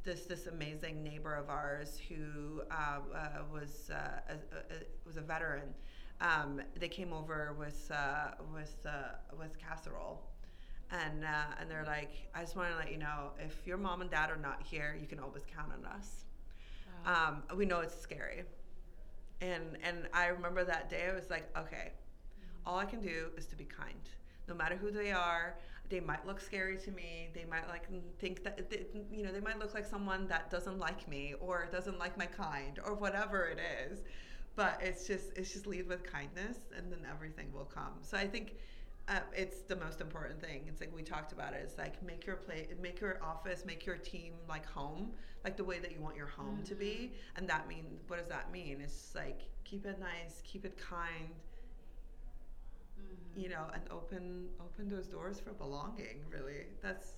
this 0.05 0.27
this 0.27 0.47
amazing 0.47 1.03
neighbor 1.03 1.35
of 1.35 1.51
ours 1.51 1.99
who 2.09 2.63
uh, 2.71 3.01
uh, 3.15 3.29
was 3.53 3.91
uh, 3.93 4.21
a, 4.29 4.33
a, 4.33 4.37
a- 4.77 4.87
was 5.07 5.17
a 5.17 5.21
veteran. 5.23 5.75
Um, 6.21 6.61
they 6.79 6.89
came 6.89 7.13
over 7.13 7.55
with 7.59 7.91
uh, 7.95 8.33
with 8.55 8.77
uh, 8.87 9.17
with 9.39 9.59
casserole 9.59 10.30
and 10.93 11.25
uh, 11.25 11.55
and 11.61 11.71
they're 11.71 11.85
like 11.87 12.29
i 12.35 12.41
just 12.41 12.57
want 12.57 12.71
to 12.71 12.77
let 12.77 12.91
you 12.91 12.99
know 12.99 13.31
if 13.39 13.67
your 13.67 13.77
mom 13.79 14.01
and 14.01 14.11
dad 14.11 14.31
are 14.31 14.37
not 14.37 14.63
here 14.63 14.97
you 15.01 15.07
can 15.07 15.19
always 15.19 15.45
count 15.55 15.73
on 15.73 15.85
us 15.87 16.25
um, 17.05 17.43
we 17.57 17.65
know 17.67 17.81
it's 17.81 17.99
scary. 17.99 18.45
And 19.41 19.79
and 19.83 20.09
I 20.13 20.27
remember 20.27 20.65
that 20.65 20.91
day 20.91 21.09
I 21.11 21.15
was 21.15 21.31
like, 21.31 21.49
okay, 21.57 21.93
all 22.67 22.79
I 22.79 22.85
can 22.85 23.01
do 23.01 23.31
is 23.37 23.47
to 23.47 23.57
be 23.57 23.65
kind. 23.65 24.09
No 24.49 24.55
matter 24.55 24.77
who 24.77 24.91
they 24.91 25.13
are, 25.13 25.57
they 25.89 26.01
might 26.01 26.27
look 26.27 26.41
scary 26.41 26.77
to 26.79 26.91
me. 26.91 27.29
They 27.35 27.45
might 27.45 27.69
like 27.69 27.87
think 28.19 28.45
that 28.45 28.71
they, 28.71 28.87
you 29.11 29.25
know 29.25 29.33
they 29.33 29.41
might 29.41 29.59
look 29.59 29.75
like 29.75 29.87
someone 29.87 30.27
that 30.29 30.51
doesn't 30.51 30.79
like 30.79 31.09
me 31.09 31.35
or 31.41 31.69
doesn't 31.73 31.99
like 31.99 32.19
my 32.19 32.27
kind 32.27 32.79
or 32.85 32.95
whatever 32.95 33.47
it 33.47 33.59
is. 33.91 34.03
But 34.57 34.79
it's 34.83 35.07
just 35.07 35.33
it's 35.37 35.53
just 35.53 35.67
lead 35.67 35.89
with 35.89 36.05
kindness 36.05 36.59
and 36.77 36.93
then 36.93 37.01
everything 37.11 37.53
will 37.53 37.65
come. 37.65 37.95
So 38.03 38.17
I 38.19 38.27
think 38.27 38.57
uh, 39.11 39.19
it's 39.35 39.63
the 39.63 39.75
most 39.75 40.01
important 40.01 40.41
thing. 40.41 40.63
It's 40.69 40.81
like 40.81 40.95
we 40.95 41.03
talked 41.03 41.33
about 41.33 41.53
it. 41.53 41.61
It's 41.65 41.77
like 41.77 42.01
make 42.03 42.25
your 42.25 42.37
play, 42.37 42.69
make 42.81 43.01
your 43.01 43.19
office, 43.23 43.65
make 43.67 43.85
your 43.85 43.97
team 43.97 44.35
like 44.49 44.65
home, 44.65 45.11
like 45.45 45.57
the 45.57 45.65
way 45.65 45.81
that 45.81 45.91
you 45.91 46.01
want 46.01 46.17
your 46.17 46.29
home 46.29 46.63
to 46.65 46.75
be. 46.77 47.13
Mm-hmm. 47.13 47.39
And 47.39 47.49
that 47.49 47.67
mean, 47.67 47.99
what 48.07 48.21
does 48.21 48.29
that 48.29 48.53
mean? 48.53 48.81
It's 48.81 49.13
like 49.15 49.41
keep 49.65 49.85
it 49.85 49.99
nice, 49.99 50.41
keep 50.45 50.65
it 50.65 50.79
kind, 50.79 51.35
mm-hmm. 53.01 53.41
you 53.41 53.49
know, 53.49 53.65
and 53.75 53.83
open 53.91 54.47
open 54.61 54.89
those 54.89 55.09
doors 55.09 55.41
for 55.41 55.51
belonging. 55.55 56.21
Really, 56.31 56.67
that's 56.81 57.15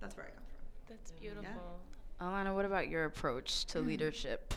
that's 0.00 0.16
where 0.16 0.26
I 0.26 0.30
come 0.30 0.44
from. 0.44 0.96
That's 0.96 1.12
beautiful. 1.12 1.80
Alana, 2.20 2.52
what 2.52 2.64
about 2.64 2.88
your 2.88 3.04
approach 3.04 3.64
to 3.66 3.78
mm. 3.78 3.86
leadership? 3.86 4.54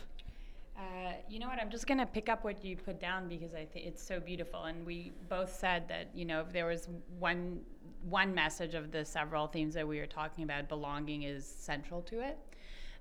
Uh, 0.76 1.12
you 1.28 1.38
know 1.38 1.48
what? 1.48 1.58
I'm 1.60 1.70
just 1.70 1.86
going 1.86 1.98
to 1.98 2.06
pick 2.06 2.28
up 2.28 2.44
what 2.44 2.64
you 2.64 2.76
put 2.76 2.98
down 3.00 3.28
because 3.28 3.54
I 3.54 3.64
think 3.66 3.86
it's 3.86 4.02
so 4.02 4.18
beautiful. 4.20 4.64
And 4.64 4.86
we 4.86 5.12
both 5.28 5.54
said 5.54 5.86
that 5.88 6.08
you 6.14 6.24
know 6.24 6.40
if 6.40 6.52
there 6.52 6.66
was 6.66 6.88
one 7.18 7.60
one 8.08 8.34
message 8.34 8.74
of 8.74 8.90
the 8.90 9.04
several 9.04 9.46
themes 9.46 9.74
that 9.74 9.86
we 9.86 9.98
were 9.98 10.06
talking 10.06 10.44
about, 10.44 10.68
belonging 10.68 11.22
is 11.22 11.46
central 11.46 12.00
to 12.02 12.20
it, 12.20 12.38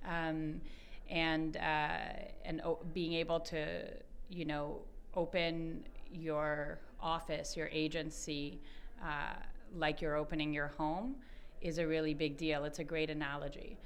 um, 0.08 0.62
and 1.10 1.58
uh, 1.58 2.00
and 2.46 2.62
o- 2.64 2.80
being 2.94 3.14
able 3.14 3.40
to 3.40 3.88
you 4.30 4.46
know 4.46 4.82
open 5.16 5.84
your 6.12 6.80
office, 7.00 7.56
your 7.56 7.70
agency, 7.72 8.60
uh, 9.02 9.34
like 9.76 10.02
you're 10.02 10.18
opening 10.18 10.54
your 10.54 10.68
home, 10.78 11.16
is 11.62 11.78
a 11.78 11.88
really 11.88 12.14
big 12.14 12.38
deal. 12.38 12.66
It's 12.66 12.80
a 12.80 12.84
great 12.84 13.10
analogy. 13.10 13.78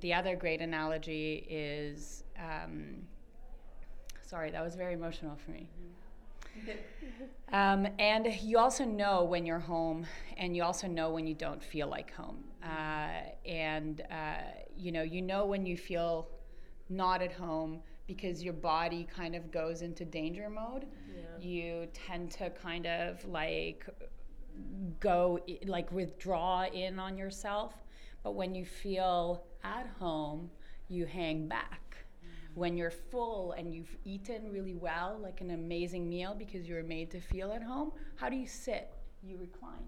The 0.00 0.14
other 0.14 0.36
great 0.36 0.60
analogy 0.60 1.44
is. 1.50 2.22
Um, 2.38 2.96
Sorry, 4.26 4.50
that 4.50 4.64
was 4.64 4.74
very 4.74 4.94
emotional 4.94 5.36
for 5.36 5.50
me. 5.50 5.68
Um, 7.52 7.86
and 7.98 8.26
you 8.42 8.58
also 8.58 8.84
know 8.84 9.24
when 9.24 9.44
you're 9.46 9.58
home, 9.58 10.06
and 10.36 10.56
you 10.56 10.64
also 10.64 10.88
know 10.88 11.10
when 11.10 11.26
you 11.26 11.34
don't 11.34 11.62
feel 11.62 11.88
like 11.88 12.12
home. 12.12 12.42
Uh, 12.62 13.30
and 13.46 14.02
uh, 14.10 14.42
you 14.76 14.90
know, 14.90 15.02
you 15.02 15.22
know 15.22 15.46
when 15.46 15.66
you 15.66 15.76
feel 15.76 16.28
not 16.88 17.22
at 17.22 17.32
home 17.32 17.80
because 18.06 18.42
your 18.42 18.54
body 18.54 19.06
kind 19.14 19.34
of 19.34 19.50
goes 19.50 19.82
into 19.82 20.04
danger 20.04 20.48
mode. 20.50 20.86
Yeah. 21.14 21.22
You 21.40 21.88
tend 21.92 22.30
to 22.32 22.50
kind 22.50 22.86
of 22.86 23.24
like 23.26 23.86
go 25.00 25.38
like 25.66 25.90
withdraw 25.92 26.64
in 26.72 26.98
on 26.98 27.16
yourself. 27.16 27.74
But 28.22 28.34
when 28.34 28.54
you 28.54 28.64
feel 28.64 29.44
at 29.62 29.86
home, 29.98 30.50
you 30.88 31.06
hang 31.06 31.46
back. 31.46 32.03
When 32.54 32.76
you're 32.76 32.90
full 32.90 33.52
and 33.52 33.74
you've 33.74 33.96
eaten 34.04 34.50
really 34.50 34.74
well, 34.74 35.18
like 35.20 35.40
an 35.40 35.50
amazing 35.50 36.08
meal 36.08 36.34
because 36.38 36.68
you're 36.68 36.82
made 36.82 37.10
to 37.10 37.20
feel 37.20 37.52
at 37.52 37.62
home, 37.62 37.92
how 38.16 38.28
do 38.28 38.36
you 38.36 38.46
sit? 38.46 38.92
You 39.22 39.38
recline 39.38 39.86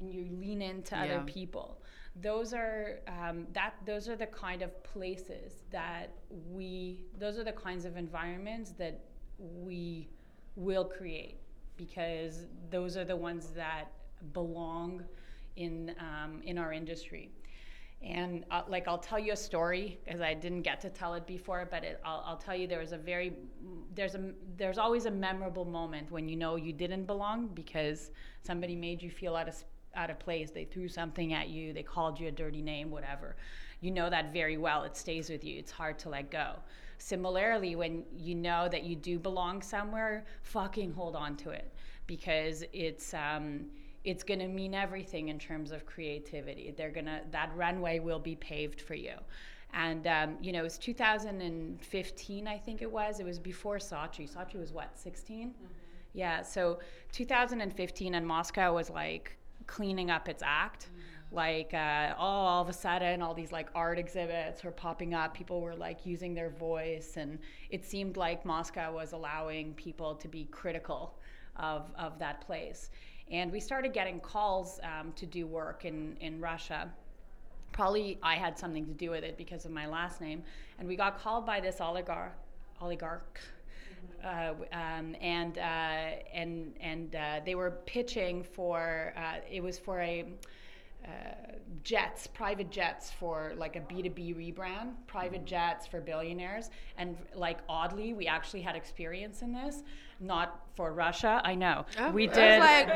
and 0.00 0.12
you 0.12 0.26
lean 0.38 0.62
into 0.62 0.94
yeah. 0.94 1.04
other 1.04 1.20
people 1.24 1.78
those 2.16 2.52
are 2.52 3.00
um, 3.08 3.46
that 3.52 3.74
those 3.86 4.08
are 4.08 4.16
the 4.16 4.26
kind 4.26 4.62
of 4.62 4.82
places 4.82 5.64
that 5.70 6.10
we 6.50 7.04
those 7.18 7.38
are 7.38 7.44
the 7.44 7.52
kinds 7.52 7.84
of 7.84 7.96
environments 7.96 8.72
that 8.72 9.00
we 9.38 10.08
will 10.56 10.84
create 10.84 11.40
because 11.76 12.46
those 12.70 12.96
are 12.96 13.04
the 13.04 13.16
ones 13.16 13.48
that 13.56 13.86
belong 14.34 15.02
in 15.56 15.94
um, 15.98 16.42
in 16.44 16.58
our 16.58 16.72
industry 16.72 17.30
and 18.02 18.44
uh, 18.50 18.62
like 18.68 18.88
I'll 18.88 18.98
tell 18.98 19.18
you 19.18 19.32
a 19.32 19.36
story 19.36 20.00
because 20.04 20.20
I 20.20 20.34
didn't 20.34 20.62
get 20.62 20.80
to 20.80 20.90
tell 20.90 21.14
it 21.14 21.26
before, 21.26 21.68
but 21.70 21.84
it, 21.84 22.00
I'll, 22.04 22.22
I'll, 22.26 22.36
tell 22.36 22.56
you 22.56 22.66
there 22.66 22.80
was 22.80 22.92
a 22.92 22.98
very 22.98 23.34
there's 23.94 24.14
a 24.14 24.32
there's 24.56 24.78
always 24.78 25.06
a 25.06 25.10
memorable 25.10 25.64
moment 25.64 26.10
when 26.10 26.28
you 26.28 26.36
know 26.36 26.56
you 26.56 26.72
didn't 26.72 27.04
belong 27.04 27.48
because 27.54 28.10
somebody 28.42 28.74
made 28.74 29.02
you 29.02 29.10
feel 29.10 29.36
out 29.36 29.48
of 29.48 29.54
out 29.94 30.10
of 30.10 30.18
place. 30.18 30.50
They 30.50 30.64
threw 30.64 30.88
something 30.88 31.32
at 31.32 31.48
you, 31.48 31.72
they 31.72 31.82
called 31.82 32.18
you 32.18 32.28
a 32.28 32.32
dirty 32.32 32.62
name, 32.62 32.90
whatever. 32.90 33.36
You 33.80 33.90
know 33.90 34.10
that 34.10 34.32
very 34.32 34.56
well. 34.56 34.82
It 34.82 34.96
stays 34.96 35.28
with 35.30 35.44
you. 35.44 35.58
It's 35.58 35.72
hard 35.72 35.98
to 36.00 36.08
let 36.08 36.30
go. 36.30 36.56
Similarly, 36.98 37.76
when 37.76 38.04
you 38.16 38.34
know 38.34 38.68
that 38.68 38.84
you 38.84 38.96
do 38.96 39.18
belong 39.18 39.60
somewhere, 39.60 40.24
fucking 40.42 40.92
hold 40.92 41.16
on 41.16 41.36
to 41.38 41.50
it 41.50 41.72
because 42.06 42.64
it's 42.72 43.14
um, 43.14 43.66
it's 44.04 44.24
going 44.24 44.40
to 44.40 44.48
mean 44.48 44.74
everything 44.74 45.28
in 45.28 45.38
terms 45.38 45.70
of 45.70 45.86
creativity. 45.86 46.74
They're 46.76 46.90
gonna 46.90 47.22
that 47.30 47.50
runway 47.54 47.98
will 48.00 48.18
be 48.18 48.36
paved 48.36 48.80
for 48.80 48.94
you. 48.94 49.14
And 49.74 50.06
um, 50.06 50.36
you 50.40 50.52
know, 50.52 50.60
it 50.60 50.64
was 50.64 50.78
2015, 50.78 52.48
I 52.48 52.58
think 52.58 52.82
it 52.82 52.90
was. 52.90 53.20
It 53.20 53.24
was 53.24 53.38
before 53.38 53.78
Saatchi. 53.78 54.30
Saatchi 54.30 54.58
was 54.58 54.72
what, 54.72 54.98
16? 54.98 55.48
Mm-hmm. 55.48 55.66
Yeah. 56.14 56.42
So 56.42 56.80
2015, 57.12 58.14
and 58.14 58.26
Moscow 58.26 58.74
was 58.74 58.90
like 58.90 59.36
cleaning 59.66 60.10
up 60.10 60.28
its 60.28 60.42
act. 60.44 60.86
Mm-hmm. 60.86 60.98
Like, 61.34 61.72
uh, 61.72 62.14
oh, 62.18 62.22
all 62.22 62.62
of 62.62 62.68
a 62.68 62.74
sudden, 62.74 63.22
all 63.22 63.32
these 63.32 63.52
like 63.52 63.70
art 63.74 63.98
exhibits 63.98 64.62
were 64.62 64.70
popping 64.70 65.14
up. 65.14 65.32
People 65.32 65.62
were 65.62 65.74
like 65.74 66.04
using 66.04 66.34
their 66.34 66.50
voice, 66.50 67.14
and 67.16 67.38
it 67.70 67.86
seemed 67.86 68.18
like 68.18 68.44
Moscow 68.44 68.92
was 68.92 69.12
allowing 69.12 69.72
people 69.72 70.14
to 70.16 70.28
be 70.28 70.44
critical 70.44 71.14
of, 71.56 71.90
of 71.98 72.18
that 72.18 72.42
place. 72.42 72.90
And 73.30 73.50
we 73.50 73.60
started 73.60 73.92
getting 73.92 74.20
calls 74.20 74.80
um, 74.82 75.12
to 75.12 75.26
do 75.26 75.46
work 75.46 75.84
in, 75.84 76.16
in 76.20 76.40
Russia. 76.40 76.90
Probably 77.72 78.18
I 78.22 78.34
had 78.34 78.58
something 78.58 78.84
to 78.86 78.92
do 78.92 79.10
with 79.10 79.24
it 79.24 79.36
because 79.38 79.64
of 79.64 79.70
my 79.70 79.86
last 79.86 80.20
name. 80.20 80.42
And 80.78 80.86
we 80.86 80.96
got 80.96 81.18
called 81.18 81.46
by 81.46 81.60
this 81.60 81.80
oligarch, 81.80 82.34
oligarch 82.80 83.40
uh, 84.24 84.54
um, 84.72 85.16
and 85.20 85.58
uh, 85.58 85.60
and 86.32 86.74
and 86.80 87.14
uh, 87.14 87.40
they 87.44 87.54
were 87.54 87.72
pitching 87.86 88.42
for 88.42 89.12
uh, 89.16 89.36
it 89.50 89.62
was 89.62 89.78
for 89.78 90.00
a 90.00 90.24
uh, 91.04 91.52
jets, 91.82 92.26
private 92.26 92.70
jets 92.70 93.10
for 93.10 93.52
like 93.56 93.76
a 93.76 93.80
B2B 93.80 94.36
rebrand, 94.36 94.92
private 95.06 95.44
jets 95.44 95.86
for 95.86 96.00
billionaires. 96.00 96.70
And 96.96 97.16
like 97.34 97.58
oddly, 97.68 98.14
we 98.14 98.26
actually 98.26 98.62
had 98.62 98.76
experience 98.76 99.42
in 99.42 99.52
this, 99.52 99.82
not 100.20 100.60
for 100.74 100.92
Russia. 100.92 101.40
I 101.44 101.54
know. 101.54 101.84
Oh, 101.98 102.10
we 102.12 102.26
did. 102.26 102.38
I, 102.38 102.84
like, 102.84 102.88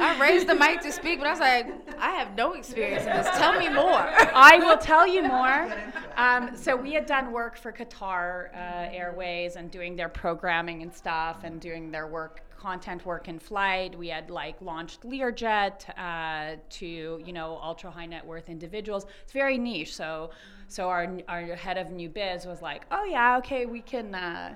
I 0.00 0.20
raised 0.20 0.46
the 0.46 0.54
mic 0.54 0.80
to 0.82 0.92
speak, 0.92 1.18
but 1.18 1.26
I 1.26 1.30
was 1.30 1.40
like, 1.40 1.66
I 1.98 2.10
have 2.12 2.34
no 2.34 2.54
experience 2.54 3.04
in 3.04 3.12
this. 3.12 3.28
Tell 3.36 3.58
me 3.58 3.68
more. 3.68 3.84
I 4.34 4.58
will 4.58 4.78
tell 4.78 5.06
you 5.06 5.22
more. 5.22 5.72
Um, 6.16 6.56
so 6.56 6.74
we 6.74 6.92
had 6.92 7.06
done 7.06 7.30
work 7.32 7.58
for 7.58 7.72
Qatar 7.72 8.54
uh, 8.54 8.90
Airways 8.90 9.56
and 9.56 9.70
doing 9.70 9.96
their 9.96 10.08
programming 10.08 10.82
and 10.82 10.92
stuff 10.92 11.44
and 11.44 11.60
doing 11.60 11.90
their 11.90 12.06
work 12.06 12.42
content 12.58 13.06
work 13.06 13.28
in 13.28 13.38
flight. 13.38 13.96
We 13.96 14.08
had 14.08 14.30
like 14.30 14.60
launched 14.60 15.02
Learjet 15.02 15.88
uh, 15.98 16.56
to 16.70 17.22
you 17.24 17.32
know 17.32 17.58
ultra 17.62 17.90
high 17.90 18.06
net 18.06 18.26
worth 18.26 18.48
individuals. 18.48 19.06
It's 19.22 19.32
very 19.32 19.58
niche. 19.58 19.94
So 19.94 20.30
so 20.66 20.88
our 20.88 21.18
our 21.28 21.54
head 21.54 21.78
of 21.78 21.90
new 21.90 22.08
biz 22.08 22.46
was 22.46 22.60
like, 22.60 22.84
oh 22.90 23.04
yeah, 23.04 23.38
okay, 23.38 23.66
we 23.66 23.80
can. 23.80 24.14
Uh, 24.14 24.54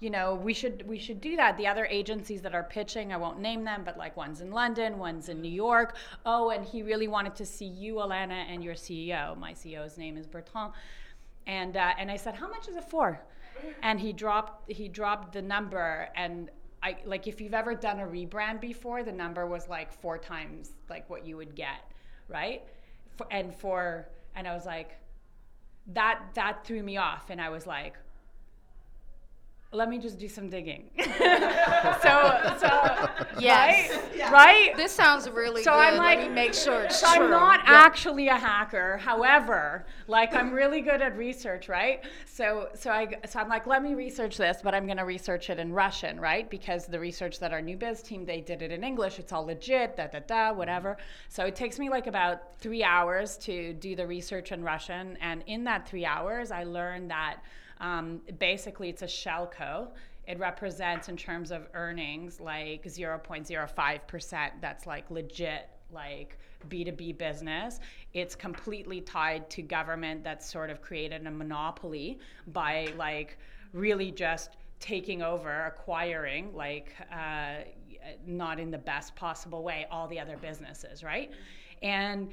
you 0.00 0.10
know 0.10 0.34
we 0.34 0.52
should 0.52 0.86
we 0.86 0.98
should 0.98 1.20
do 1.20 1.36
that 1.36 1.56
the 1.56 1.66
other 1.66 1.86
agencies 1.86 2.42
that 2.42 2.54
are 2.54 2.64
pitching 2.64 3.12
i 3.12 3.16
won't 3.16 3.38
name 3.38 3.64
them 3.64 3.82
but 3.84 3.96
like 3.96 4.16
one's 4.16 4.40
in 4.40 4.50
london 4.50 4.98
one's 4.98 5.28
in 5.28 5.40
new 5.40 5.48
york 5.48 5.96
oh 6.26 6.50
and 6.50 6.64
he 6.64 6.82
really 6.82 7.08
wanted 7.08 7.34
to 7.34 7.46
see 7.46 7.64
you 7.64 7.94
alana 7.94 8.44
and 8.52 8.62
your 8.62 8.74
ceo 8.74 9.38
my 9.38 9.52
ceo's 9.52 9.96
name 9.96 10.16
is 10.16 10.26
bertrand 10.26 10.72
and 11.46 11.76
uh, 11.76 11.92
and 11.96 12.10
i 12.10 12.16
said 12.16 12.34
how 12.34 12.48
much 12.48 12.68
is 12.68 12.76
it 12.76 12.84
for 12.84 13.20
and 13.82 14.00
he 14.00 14.12
dropped 14.12 14.70
he 14.70 14.88
dropped 14.88 15.32
the 15.32 15.40
number 15.40 16.08
and 16.16 16.50
I 16.84 16.96
like 17.06 17.26
if 17.26 17.40
you've 17.40 17.54
ever 17.54 17.74
done 17.74 17.98
a 17.98 18.06
rebrand 18.06 18.60
before, 18.60 19.02
the 19.02 19.12
number 19.12 19.46
was 19.46 19.68
like 19.68 19.90
four 19.90 20.18
times 20.18 20.72
like 20.90 21.08
what 21.08 21.26
you 21.26 21.38
would 21.38 21.54
get, 21.54 21.90
right? 22.28 22.62
For, 23.16 23.26
and 23.30 23.54
for 23.54 24.06
and 24.36 24.46
I 24.46 24.54
was 24.54 24.66
like, 24.66 24.98
that 25.94 26.20
that 26.34 26.64
threw 26.66 26.82
me 26.82 26.98
off, 26.98 27.30
and 27.30 27.40
I 27.40 27.48
was 27.48 27.66
like, 27.66 27.94
let 29.74 29.88
me 29.88 29.98
just 29.98 30.18
do 30.18 30.28
some 30.28 30.48
digging. 30.48 30.84
so, 30.98 31.10
so 32.58 33.08
yes, 33.38 33.90
right, 33.90 34.02
yeah. 34.16 34.30
right. 34.30 34.76
This 34.76 34.92
sounds 34.92 35.28
really 35.28 35.62
so 35.62 35.72
good. 35.72 35.80
I'm 35.80 35.96
like, 35.96 36.18
let 36.18 36.28
me 36.28 36.34
make 36.34 36.54
sure 36.54 36.82
it's 36.82 37.00
so 37.00 37.14
true. 37.14 37.24
I'm 37.24 37.30
not 37.30 37.60
yep. 37.60 37.68
actually 37.68 38.28
a 38.28 38.36
hacker. 38.36 38.98
However, 38.98 39.84
like 40.06 40.34
I'm 40.34 40.52
really 40.52 40.80
good 40.80 41.02
at 41.02 41.16
research, 41.16 41.68
right? 41.68 42.04
So, 42.26 42.68
so 42.74 42.90
I, 42.90 43.08
so 43.26 43.40
I'm 43.40 43.48
like, 43.48 43.66
let 43.66 43.82
me 43.82 43.94
research 43.94 44.36
this, 44.36 44.58
but 44.62 44.74
I'm 44.74 44.86
going 44.86 44.98
to 44.98 45.04
research 45.04 45.50
it 45.50 45.58
in 45.58 45.72
Russian, 45.72 46.20
right? 46.20 46.48
Because 46.48 46.86
the 46.86 46.98
research 46.98 47.38
that 47.40 47.52
our 47.52 47.62
new 47.62 47.76
biz 47.76 48.02
team 48.02 48.24
they 48.24 48.40
did 48.40 48.62
it 48.62 48.70
in 48.70 48.84
English. 48.84 49.18
It's 49.18 49.32
all 49.32 49.44
legit, 49.44 49.96
da 49.96 50.06
da 50.06 50.20
da, 50.20 50.52
whatever. 50.52 50.96
So 51.28 51.44
it 51.44 51.56
takes 51.56 51.78
me 51.78 51.90
like 51.90 52.06
about 52.06 52.58
three 52.58 52.84
hours 52.84 53.36
to 53.38 53.72
do 53.74 53.96
the 53.96 54.06
research 54.06 54.52
in 54.52 54.62
Russian, 54.62 55.18
and 55.20 55.42
in 55.46 55.64
that 55.64 55.88
three 55.88 56.06
hours, 56.06 56.50
I 56.50 56.64
learned 56.64 57.10
that 57.10 57.40
um, 57.84 58.20
basically, 58.38 58.88
it's 58.88 59.02
a 59.02 59.08
shell 59.08 59.46
co. 59.46 59.88
It 60.26 60.38
represents, 60.38 61.10
in 61.10 61.18
terms 61.18 61.50
of 61.50 61.68
earnings, 61.74 62.40
like 62.40 62.84
0.05%. 62.84 64.50
That's 64.62 64.86
like 64.86 65.10
legit, 65.10 65.68
like 65.92 66.38
B2B 66.70 67.18
business. 67.18 67.80
It's 68.14 68.34
completely 68.34 69.02
tied 69.02 69.50
to 69.50 69.60
government 69.60 70.24
that's 70.24 70.50
sort 70.50 70.70
of 70.70 70.80
created 70.80 71.26
a 71.26 71.30
monopoly 71.30 72.18
by 72.46 72.88
like 72.96 73.36
really 73.74 74.10
just 74.10 74.56
taking 74.80 75.20
over, 75.20 75.66
acquiring, 75.66 76.54
like 76.54 76.94
uh, 77.12 77.64
not 78.26 78.58
in 78.58 78.70
the 78.70 78.78
best 78.78 79.14
possible 79.14 79.62
way, 79.62 79.86
all 79.90 80.08
the 80.08 80.18
other 80.18 80.38
businesses, 80.38 81.04
right? 81.04 81.30
And 81.82 82.30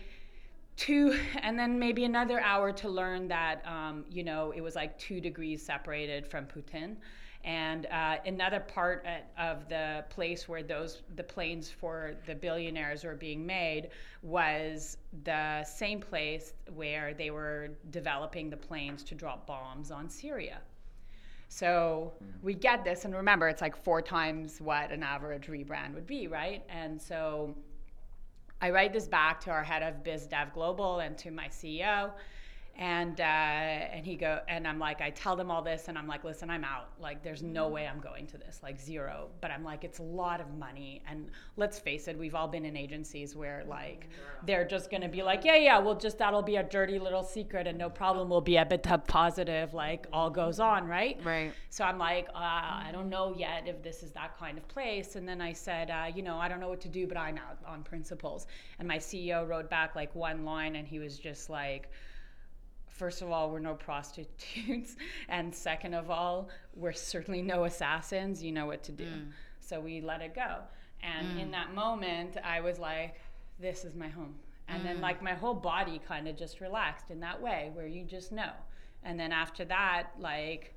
two 0.75 1.17
and 1.41 1.57
then 1.57 1.77
maybe 1.77 2.05
another 2.05 2.39
hour 2.39 2.71
to 2.71 2.89
learn 2.89 3.27
that 3.27 3.65
um, 3.65 4.05
you 4.09 4.23
know 4.23 4.51
it 4.55 4.61
was 4.61 4.75
like 4.75 4.97
two 4.97 5.21
degrees 5.21 5.63
separated 5.63 6.27
from 6.27 6.45
putin. 6.45 6.95
And 7.43 7.87
uh, 7.87 8.17
another 8.25 8.59
part 8.59 9.05
of 9.37 9.67
the 9.67 10.05
place 10.09 10.47
where 10.47 10.61
those 10.61 11.01
the 11.15 11.23
planes 11.23 11.71
for 11.71 12.13
the 12.27 12.35
billionaires 12.35 13.03
were 13.03 13.15
being 13.15 13.45
made 13.45 13.89
was 14.21 14.97
the 15.23 15.63
same 15.63 15.99
place 15.99 16.53
where 16.75 17.13
they 17.15 17.31
were 17.31 17.69
developing 17.89 18.49
the 18.49 18.57
planes 18.57 19.03
to 19.05 19.15
drop 19.15 19.47
bombs 19.47 19.89
on 19.89 20.07
syria. 20.07 20.59
So 21.47 22.13
mm. 22.23 22.27
we 22.43 22.53
get 22.53 22.83
this 22.83 23.05
and 23.05 23.15
remember 23.15 23.49
it's 23.49 23.61
like 23.61 23.75
four 23.75 24.01
times 24.03 24.61
what 24.61 24.91
an 24.91 25.01
average 25.01 25.47
rebrand 25.47 25.95
would 25.95 26.07
be 26.07 26.27
right? 26.27 26.63
And 26.69 27.01
so 27.01 27.55
I 28.63 28.69
write 28.69 28.93
this 28.93 29.07
back 29.07 29.41
to 29.41 29.51
our 29.51 29.63
head 29.63 29.81
of 29.81 30.03
biz 30.03 30.27
dev 30.27 30.53
global 30.53 30.99
and 30.99 31.17
to 31.17 31.31
my 31.31 31.47
CEO 31.47 32.11
and 32.77 33.19
uh, 33.19 33.23
and 33.23 34.05
he 34.05 34.15
go 34.15 34.39
and 34.47 34.67
I'm 34.67 34.79
like 34.79 35.01
I 35.01 35.09
tell 35.11 35.35
them 35.35 35.51
all 35.51 35.61
this 35.61 35.87
and 35.87 35.97
I'm 35.97 36.07
like 36.07 36.23
listen 36.23 36.49
I'm 36.49 36.63
out. 36.63 36.89
Like 36.99 37.23
there's 37.23 37.43
no 37.43 37.67
way 37.67 37.87
I'm 37.87 37.99
going 37.99 38.27
to 38.27 38.37
this 38.37 38.59
like 38.63 38.79
zero. 38.79 39.27
But 39.39 39.51
I'm 39.51 39.63
like 39.63 39.83
it's 39.83 39.99
a 39.99 40.03
lot 40.03 40.39
of 40.39 40.53
money. 40.57 41.03
And 41.07 41.29
let's 41.57 41.79
face 41.79 42.07
it 42.07 42.17
we've 42.17 42.33
all 42.33 42.47
been 42.47 42.65
in 42.65 42.77
agencies 42.77 43.35
where 43.35 43.63
like 43.67 44.09
they're 44.45 44.65
just 44.65 44.89
gonna 44.89 45.09
be 45.09 45.21
like 45.21 45.43
yeah 45.43 45.57
yeah 45.57 45.79
we'll 45.79 45.97
just 45.97 46.17
that'll 46.17 46.41
be 46.41 46.55
a 46.55 46.63
dirty 46.63 46.97
little 46.97 47.23
secret 47.23 47.67
and 47.67 47.77
no 47.77 47.89
problem. 47.89 48.29
We'll 48.29 48.41
be 48.41 48.57
a 48.57 48.65
bit 48.65 48.87
positive 49.07 49.73
like 49.73 50.07
all 50.13 50.29
goes 50.29 50.59
on 50.59 50.87
right? 50.87 51.19
Right. 51.23 51.53
So 51.69 51.83
I'm 51.83 51.97
like 51.97 52.29
uh, 52.29 52.37
I 52.37 52.89
don't 52.91 53.09
know 53.09 53.35
yet 53.37 53.67
if 53.67 53.83
this 53.83 54.01
is 54.01 54.11
that 54.11 54.37
kind 54.39 54.57
of 54.57 54.67
place. 54.67 55.15
And 55.17 55.27
then 55.27 55.41
I 55.41 55.53
said 55.53 55.91
uh, 55.91 56.05
you 56.15 56.23
know 56.23 56.37
I 56.37 56.47
don't 56.47 56.59
know 56.59 56.69
what 56.69 56.81
to 56.81 56.89
do 56.89 57.05
but 57.05 57.17
I'm 57.17 57.37
out 57.37 57.59
on 57.67 57.83
principles. 57.83 58.47
And 58.79 58.87
my 58.87 58.97
CEO 58.97 59.47
wrote 59.47 59.69
back 59.69 59.95
like 59.95 60.15
one 60.15 60.45
line 60.45 60.77
and 60.77 60.87
he 60.87 60.99
was 60.99 61.17
just 61.17 61.49
like 61.49 61.89
first 62.91 63.21
of 63.21 63.31
all, 63.31 63.49
we're 63.49 63.59
no 63.59 63.73
prostitutes, 63.73 64.95
and 65.29 65.53
second 65.53 65.93
of 65.93 66.09
all, 66.09 66.49
we're 66.75 66.93
certainly 66.93 67.41
no 67.41 67.63
assassins. 67.65 68.43
You 68.43 68.51
know 68.51 68.65
what 68.65 68.83
to 68.83 68.91
do. 68.91 69.05
Mm. 69.05 69.31
So 69.59 69.79
we 69.79 70.01
let 70.01 70.21
it 70.21 70.35
go. 70.35 70.57
And 71.03 71.39
in 71.39 71.51
that 71.51 71.73
moment, 71.73 72.37
I 72.43 72.61
was 72.61 72.77
like, 72.77 73.21
this 73.59 73.85
is 73.85 73.95
my 73.95 74.07
home. 74.07 74.35
And 74.67 74.85
then, 74.85 75.01
like, 75.01 75.21
my 75.21 75.33
whole 75.33 75.53
body 75.53 75.99
kind 76.07 76.27
of 76.27 76.37
just 76.37 76.61
relaxed 76.61 77.09
in 77.09 77.19
that 77.21 77.41
way 77.41 77.71
where 77.73 77.87
you 77.87 78.05
just 78.05 78.31
know. 78.31 78.51
And 79.03 79.19
then 79.19 79.31
after 79.31 79.65
that, 79.65 80.11
like, 80.17 80.75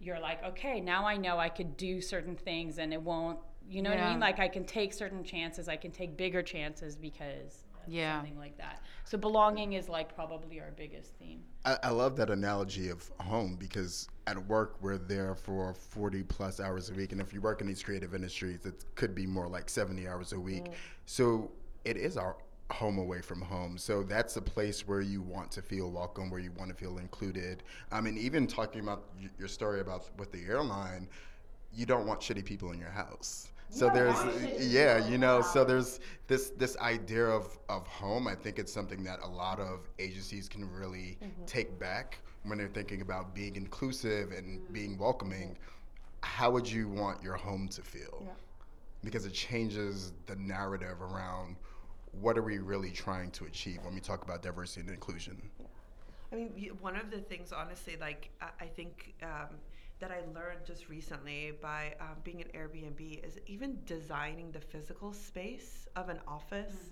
you're 0.00 0.18
like, 0.18 0.42
okay, 0.44 0.80
now 0.80 1.06
I 1.06 1.16
know 1.16 1.38
I 1.38 1.48
could 1.48 1.76
do 1.76 2.00
certain 2.00 2.34
things 2.34 2.78
and 2.78 2.92
it 2.92 3.00
won't, 3.00 3.38
you 3.68 3.82
know 3.82 3.90
what 3.90 3.98
I 4.00 4.10
mean? 4.10 4.20
Like, 4.20 4.38
I 4.38 4.48
can 4.48 4.64
take 4.64 4.92
certain 4.92 5.22
chances, 5.22 5.68
I 5.68 5.76
can 5.76 5.90
take 5.90 6.16
bigger 6.16 6.42
chances 6.42 6.96
because 6.96 7.64
Yeah. 7.88 8.18
something 8.18 8.38
like 8.38 8.56
that. 8.58 8.82
So, 9.04 9.16
belonging 9.18 9.72
is 9.72 9.88
like 9.88 10.14
probably 10.14 10.60
our 10.60 10.72
biggest 10.76 11.14
theme. 11.14 11.42
I, 11.64 11.76
I 11.84 11.90
love 11.90 12.16
that 12.16 12.30
analogy 12.30 12.88
of 12.90 13.10
home 13.20 13.56
because 13.58 14.08
at 14.26 14.38
work 14.46 14.76
we're 14.80 14.98
there 14.98 15.34
for 15.34 15.74
40 15.74 16.22
plus 16.24 16.60
hours 16.60 16.90
a 16.90 16.94
week, 16.94 17.12
and 17.12 17.20
if 17.20 17.32
you 17.32 17.40
work 17.40 17.60
in 17.60 17.66
these 17.66 17.82
creative 17.82 18.14
industries, 18.14 18.66
it 18.66 18.84
could 18.94 19.14
be 19.14 19.26
more 19.26 19.48
like 19.48 19.70
70 19.70 20.06
hours 20.06 20.32
a 20.32 20.40
week. 20.40 20.64
Mm. 20.64 20.72
So 21.06 21.50
it 21.84 21.96
is 21.96 22.16
our 22.16 22.36
home 22.70 22.98
away 22.98 23.20
from 23.20 23.40
home. 23.40 23.78
So 23.78 24.02
that's 24.02 24.36
a 24.36 24.42
place 24.42 24.86
where 24.86 25.00
you 25.00 25.22
want 25.22 25.50
to 25.52 25.62
feel 25.62 25.90
welcome, 25.90 26.30
where 26.30 26.40
you 26.40 26.52
want 26.52 26.70
to 26.70 26.76
feel 26.76 26.98
included. 26.98 27.62
I 27.90 28.00
mean, 28.00 28.18
even 28.18 28.46
talking 28.46 28.82
about 28.82 29.04
your 29.38 29.48
story 29.48 29.80
about 29.80 30.10
with 30.18 30.32
the 30.32 30.44
airline, 30.44 31.08
you 31.74 31.86
don't 31.86 32.06
want 32.06 32.20
shitty 32.20 32.44
people 32.44 32.72
in 32.72 32.78
your 32.78 32.90
house. 32.90 33.48
So 33.70 33.90
there's 33.90 34.16
yeah, 34.58 35.06
you 35.08 35.18
know, 35.18 35.42
so 35.42 35.64
there's 35.64 36.00
this 36.26 36.50
this 36.50 36.76
idea 36.78 37.26
of 37.26 37.58
of 37.68 37.86
home. 37.86 38.26
I 38.26 38.34
think 38.34 38.58
it's 38.58 38.72
something 38.72 39.02
that 39.04 39.20
a 39.22 39.28
lot 39.28 39.60
of 39.60 39.90
agencies 39.98 40.48
can 40.48 40.70
really 40.70 41.18
take 41.46 41.78
back 41.78 42.18
when 42.44 42.58
they're 42.58 42.68
thinking 42.68 43.02
about 43.02 43.34
being 43.34 43.56
inclusive 43.56 44.32
and 44.32 44.60
being 44.72 44.96
welcoming. 44.98 45.58
How 46.22 46.50
would 46.50 46.68
you 46.70 46.88
want 46.88 47.22
your 47.22 47.34
home 47.36 47.68
to 47.68 47.82
feel? 47.82 48.26
Because 49.04 49.26
it 49.26 49.32
changes 49.34 50.12
the 50.26 50.36
narrative 50.36 51.00
around 51.00 51.56
what 52.12 52.38
are 52.38 52.42
we 52.42 52.58
really 52.58 52.90
trying 52.90 53.30
to 53.32 53.44
achieve 53.44 53.84
when 53.84 53.94
we 53.94 54.00
talk 54.00 54.22
about 54.22 54.42
diversity 54.42 54.80
and 54.80 54.90
inclusion. 54.90 55.50
I 56.32 56.36
mean, 56.36 56.70
one 56.80 56.96
of 56.96 57.10
the 57.10 57.18
things, 57.20 57.52
honestly, 57.52 57.96
like 58.00 58.30
I, 58.40 58.48
I 58.60 58.66
think 58.66 59.14
um, 59.22 59.56
that 60.00 60.10
I 60.10 60.20
learned 60.34 60.64
just 60.64 60.88
recently 60.88 61.52
by 61.60 61.94
um, 62.00 62.16
being 62.22 62.40
an 62.40 62.48
Airbnb 62.54 63.26
is 63.26 63.38
even 63.46 63.78
designing 63.84 64.52
the 64.52 64.60
physical 64.60 65.12
space 65.12 65.88
of 65.96 66.08
an 66.08 66.20
office 66.26 66.90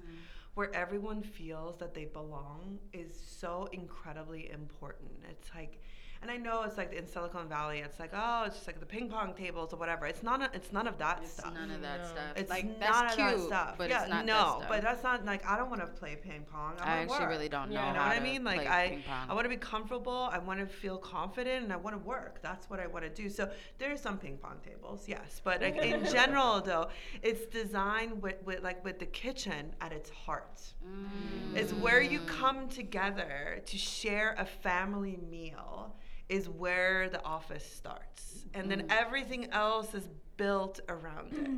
where 0.55 0.75
everyone 0.75 1.23
feels 1.23 1.77
that 1.79 1.95
they 1.95 2.07
belong 2.07 2.79
is 2.93 3.13
so 3.39 3.69
incredibly 3.73 4.51
important. 4.51 5.11
It's 5.31 5.51
like, 5.55 5.83
and 6.23 6.31
I 6.31 6.37
know 6.37 6.63
it's 6.63 6.77
like 6.77 6.93
in 6.93 7.07
Silicon 7.07 7.49
Valley, 7.49 7.79
it's 7.81 7.99
like, 8.01 8.11
oh, 8.15 8.45
it's 8.47 8.57
just 8.57 8.67
like 8.67 8.81
the 8.81 8.87
ping 8.87 9.09
pong 9.09 9.35
tables 9.35 9.73
or 9.73 9.77
whatever. 9.77 10.07
It's 10.07 10.23
not. 10.23 10.43
A, 10.43 10.51
it's 10.55 10.73
none 10.73 10.87
of 10.87 10.99
that 10.99 11.21
It's 11.23 11.33
stuff. 11.35 11.55
none 11.55 11.71
of 11.71 11.83
that 11.83 12.07
stuff. 12.07 12.33
It's 12.37 12.51
like 12.51 12.65
none 12.65 12.77
that's 12.81 13.13
of 13.13 13.19
cute, 13.19 13.29
that 13.39 13.47
stuff. 13.47 13.75
but 13.79 13.91
yeah, 13.91 14.01
it's 14.03 14.11
not 14.11 14.25
no, 14.27 14.33
that 14.35 14.49
stuff. 14.59 14.69
but 14.69 14.83
that's 14.83 15.03
not 15.03 15.25
like 15.25 15.47
I 15.47 15.57
don't 15.57 15.71
want 15.71 15.83
to 15.83 15.87
play 15.89 16.17
ping 16.17 16.45
pong. 16.51 16.75
I'm 16.81 16.89
I 16.89 16.93
actually 17.03 17.21
work. 17.21 17.29
really 17.31 17.49
don't 17.49 17.71
know. 17.71 17.75
Yeah. 17.81 17.89
You 17.89 17.95
know 17.95 18.01
how 18.01 18.09
what 18.09 18.17
I 18.17 18.21
mean? 18.21 18.45
Like 18.45 18.67
I. 18.67 18.99
I 19.29 19.35
want 19.35 19.45
to 19.45 19.49
be 19.51 19.57
comfortable. 19.57 20.29
I 20.33 20.39
want 20.39 20.61
to 20.61 20.67
feel 20.67 20.99
confident, 20.99 21.65
and 21.65 21.73
I 21.73 21.77
want 21.77 21.95
to 22.01 22.07
work. 22.07 22.41
That's 22.43 22.69
what 22.71 22.81
I 22.81 22.87
want 22.87 23.05
to 23.05 23.11
do. 23.11 23.29
So 23.29 23.49
there's 23.79 24.01
some 24.01 24.19
ping 24.19 24.37
pong 24.39 24.57
tables, 24.65 25.05
yes, 25.07 25.41
but 25.45 25.61
like, 25.63 25.77
in 25.77 26.05
general, 26.13 26.61
though, 26.61 26.89
it's 27.23 27.47
designed 27.47 28.23
with, 28.23 28.37
with 28.45 28.63
like 28.63 28.85
with 28.85 28.99
the 28.99 29.07
kitchen 29.07 29.75
at 29.81 29.93
its 29.93 30.11
heart. 30.11 30.61
It's 31.55 31.73
where 31.73 32.01
you 32.01 32.21
Mm. 32.21 32.27
come 32.29 32.69
together 32.69 33.61
to 33.67 33.77
share 33.79 34.35
a 34.39 34.45
family 34.47 35.19
meal. 35.31 35.95
Is 36.29 36.49
where 36.49 37.09
the 37.09 37.25
office 37.25 37.65
starts, 37.65 38.47
and 38.53 38.69
then 38.71 38.87
everything 38.91 39.49
else 39.53 39.95
is 39.95 40.09
built 40.37 40.81
around 40.89 41.33
it. 41.33 41.51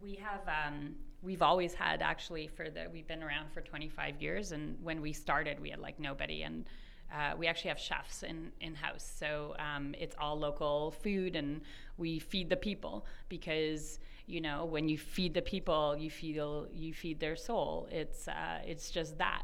We 0.00 0.14
have 0.14 0.40
um, 0.48 0.94
we've 1.22 1.42
always 1.42 1.74
had 1.74 2.02
actually 2.02 2.48
for 2.48 2.70
the 2.70 2.86
we've 2.92 3.06
been 3.06 3.22
around 3.22 3.52
for 3.52 3.60
25 3.60 4.20
years, 4.20 4.52
and 4.52 4.76
when 4.82 5.00
we 5.00 5.12
started, 5.12 5.60
we 5.60 5.70
had 5.70 5.78
like 5.78 6.00
nobody, 6.00 6.42
and 6.42 6.64
uh, 7.12 7.34
we 7.36 7.46
actually 7.46 7.68
have 7.68 7.78
chefs 7.78 8.22
in 8.22 8.52
in 8.60 8.74
house, 8.74 9.10
so 9.18 9.54
um, 9.58 9.94
it's 9.98 10.16
all 10.18 10.38
local 10.38 10.90
food, 10.90 11.36
and 11.36 11.60
we 11.98 12.18
feed 12.18 12.48
the 12.48 12.56
people 12.56 13.06
because 13.28 13.98
you 14.26 14.40
know 14.40 14.64
when 14.64 14.88
you 14.88 14.98
feed 14.98 15.34
the 15.34 15.42
people, 15.42 15.96
you 15.96 16.10
feel 16.10 16.68
you 16.72 16.92
feed 16.92 17.20
their 17.20 17.36
soul. 17.36 17.88
It's 17.90 18.28
uh, 18.28 18.60
it's 18.66 18.90
just 18.90 19.18
that. 19.18 19.42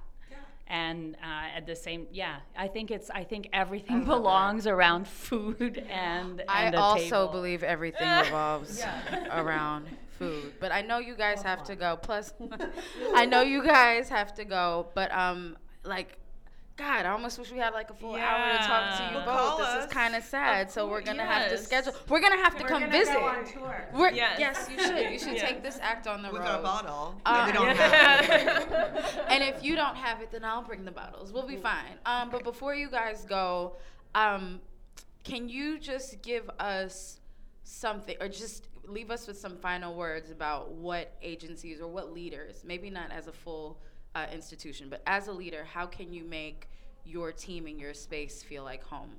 And 0.71 1.17
uh, 1.23 1.57
at 1.57 1.67
the 1.67 1.75
same, 1.75 2.07
yeah, 2.13 2.41
I 2.57 2.69
think 2.69 2.91
it's. 2.91 3.09
I 3.11 3.25
think 3.25 3.49
everything 3.55 4.05
belongs 4.05 4.67
around 4.67 5.09
food 5.09 5.79
and. 5.89 6.43
I 6.47 6.65
and 6.65 6.77
also 6.77 6.99
table. 7.27 7.29
believe 7.33 7.63
everything 7.63 8.09
revolves 8.25 8.85
around 9.31 9.87
food. 10.19 10.53
But 10.61 10.71
I 10.73 10.83
know 10.83 10.99
you 10.99 11.17
guys 11.17 11.43
have 11.43 11.63
to 11.65 11.77
go. 11.77 11.97
Plus, 11.97 12.35
I 13.15 13.25
know 13.25 13.41
you 13.41 13.65
guys 13.65 14.11
have 14.11 14.35
to 14.35 14.45
go. 14.45 14.89
But 14.95 15.11
um, 15.13 15.57
like, 15.85 16.19
God, 16.79 17.07
I 17.07 17.11
almost 17.11 17.39
wish 17.41 17.51
we 17.51 17.59
had 17.59 17.75
like 17.75 17.91
a 17.91 17.95
full 17.95 18.15
hour 18.15 18.53
to 18.53 18.59
talk 18.65 18.97
to 18.99 19.03
you 19.19 19.27
Well, 19.27 19.57
both. 19.57 19.59
This 19.59 19.69
us. 19.77 19.87
is 19.87 19.93
kind 19.93 20.15
of 20.15 20.23
sad. 20.23 20.71
So 20.71 20.89
we're 20.89 21.01
gonna 21.01 21.25
have 21.27 21.51
to 21.51 21.59
schedule. 21.59 21.93
We're 22.09 22.21
gonna 22.21 22.37
have 22.37 22.57
to 22.57 22.63
We're 22.63 22.69
come 22.69 22.89
visit. 22.91 23.15
go 23.15 23.25
on 23.25 23.45
tour. 23.45 23.89
We're, 23.93 24.13
Yes. 24.13 24.39
yes. 24.39 24.69
you 24.71 24.79
should. 24.79 25.11
You 25.11 25.19
should 25.19 25.33
Yes. 25.35 25.49
take 25.49 25.63
this 25.65 25.79
act 25.83 26.07
on 26.07 26.23
the 26.23 26.29
road. 26.29 26.35
With 26.35 26.43
road. 26.43 26.49
our 26.51 26.63
bottle, 26.63 27.21
Uh, 27.27 27.35
that 27.35 27.47
we 27.47 27.53
don't 27.53 27.67
yeah. 27.67 28.23
have. 28.23 29.25
and 29.29 29.43
if 29.43 29.65
you 29.65 29.75
don't 29.75 29.97
have 29.97 30.21
it, 30.23 30.31
then 30.31 30.45
I'll 30.45 30.63
bring 30.63 30.85
the 30.85 30.93
bottles. 30.93 31.33
We'll 31.33 31.49
be 31.49 31.57
fine. 31.57 31.99
Um, 32.07 32.31
but 32.31 32.45
before 32.45 32.75
you 32.77 32.89
guys 32.89 33.25
go, 33.25 33.75
um, 34.15 34.61
can 35.25 35.49
you 35.49 35.79
just 35.81 36.23
give 36.23 36.49
us 36.61 37.19
something, 37.65 38.17
or 38.21 38.29
just 38.29 38.69
leave 38.87 39.11
us 39.11 39.27
with 39.27 39.37
some 39.37 39.57
final 39.57 39.95
words 39.97 40.31
about 40.31 40.71
what 40.71 41.13
agencies 41.23 41.81
or 41.81 41.89
what 41.89 42.13
leaders, 42.15 42.63
maybe 42.65 42.89
not 42.89 43.11
as 43.11 43.27
a 43.27 43.33
full 43.33 43.81
uh, 44.19 44.27
institution, 44.33 44.89
but 44.89 45.03
as 45.07 45.29
a 45.29 45.33
leader, 45.33 45.65
how 45.65 45.87
can 45.87 46.13
you 46.13 46.25
make 46.25 46.69
your 47.05 47.33
team 47.33 47.67
and 47.67 47.79
your 47.81 47.95
space 47.95 48.43
feel 48.43 48.65
like 48.65 48.83
home? 48.85 49.11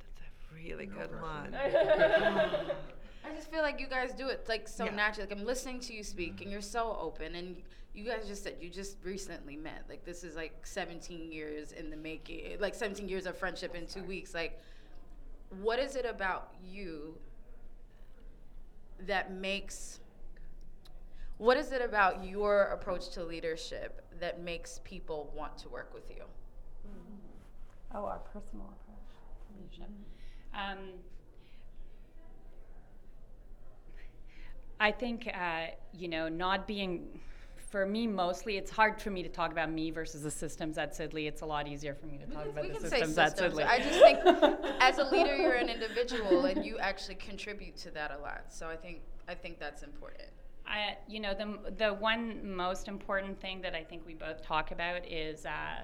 That's 0.00 0.20
a 0.50 0.54
really 0.54 0.86
good 0.86 1.10
one. 1.20 1.54
I 3.26 3.34
just 3.34 3.50
feel 3.50 3.62
like 3.62 3.80
you 3.80 3.86
guys 3.88 4.12
do 4.12 4.28
it 4.28 4.46
like 4.48 4.68
so 4.68 4.84
Yeah. 4.84 4.94
naturally. 4.94 5.28
Like 5.28 5.38
I'm 5.38 5.44
listening 5.46 5.80
to 5.80 5.94
you 5.94 6.04
speak, 6.04 6.40
and 6.40 6.50
you're 6.50 6.60
so 6.60 6.96
open. 7.00 7.34
And 7.34 7.56
you 7.94 8.04
guys 8.04 8.26
just 8.26 8.42
said 8.42 8.56
you 8.60 8.68
just 8.70 8.96
recently 9.02 9.56
met. 9.56 9.84
Like 9.88 10.04
this 10.04 10.24
is 10.24 10.36
like 10.36 10.66
17 10.66 11.32
years 11.32 11.72
in 11.72 11.90
the 11.90 11.96
making. 11.96 12.60
Like 12.60 12.74
17 12.74 13.08
years 13.08 13.26
of 13.26 13.36
friendship 13.36 13.74
in 13.74 13.86
two 13.86 14.02
weeks. 14.04 14.34
Like, 14.34 14.60
what 15.62 15.78
is 15.78 15.96
it 15.96 16.04
about 16.04 16.54
you 16.62 17.14
that 19.06 19.32
makes? 19.32 20.00
What 21.38 21.56
is 21.56 21.72
it 21.72 21.82
about 21.82 22.24
your 22.24 22.64
approach 22.64 23.08
to 23.10 23.24
leadership 23.24 24.04
that 24.20 24.42
makes 24.42 24.80
people 24.84 25.32
want 25.36 25.58
to 25.58 25.68
work 25.68 25.92
with 25.92 26.08
you? 26.10 26.24
Oh, 27.94 28.04
our 28.06 28.18
personal 28.32 28.66
approach 28.66 28.98
leadership. 29.56 29.90
Um, 30.54 30.78
I 34.80 34.90
think, 34.90 35.28
uh, 35.32 35.66
you 35.92 36.08
know, 36.08 36.28
not 36.28 36.66
being, 36.66 37.20
for 37.70 37.86
me 37.86 38.06
mostly, 38.06 38.56
it's 38.56 38.70
hard 38.70 39.00
for 39.00 39.10
me 39.10 39.22
to 39.22 39.28
talk 39.28 39.52
about 39.52 39.70
me 39.70 39.90
versus 39.90 40.22
the 40.22 40.30
systems 40.30 40.76
at 40.78 40.94
Sid 40.94 41.14
Lee. 41.14 41.26
It's 41.26 41.42
a 41.42 41.46
lot 41.46 41.68
easier 41.68 41.94
for 41.94 42.06
me 42.06 42.18
to 42.18 42.26
talk 42.26 42.46
about 42.46 42.64
we 42.64 42.70
the 42.70 42.78
can 42.78 42.90
say 42.90 42.98
systems 43.00 43.18
at. 43.18 43.38
Sid 43.38 43.54
Lee. 43.54 43.62
I 43.62 43.78
just 43.78 44.00
think 44.00 44.18
as 44.80 44.98
a 44.98 45.04
leader, 45.04 45.36
you're 45.36 45.54
an 45.54 45.68
individual, 45.68 46.44
and 46.46 46.64
you 46.64 46.78
actually 46.78 47.16
contribute 47.16 47.76
to 47.78 47.90
that 47.92 48.10
a 48.10 48.18
lot. 48.18 48.46
So 48.48 48.68
I 48.68 48.76
think 48.76 49.00
I 49.28 49.34
think 49.34 49.58
that's 49.58 49.82
important. 49.82 50.28
I, 50.66 50.96
you 51.08 51.20
know, 51.20 51.34
the 51.34 51.72
the 51.76 51.94
one 51.94 52.54
most 52.54 52.88
important 52.88 53.40
thing 53.40 53.60
that 53.62 53.74
I 53.74 53.84
think 53.84 54.06
we 54.06 54.14
both 54.14 54.42
talk 54.42 54.70
about 54.70 55.06
is 55.06 55.46
uh, 55.46 55.82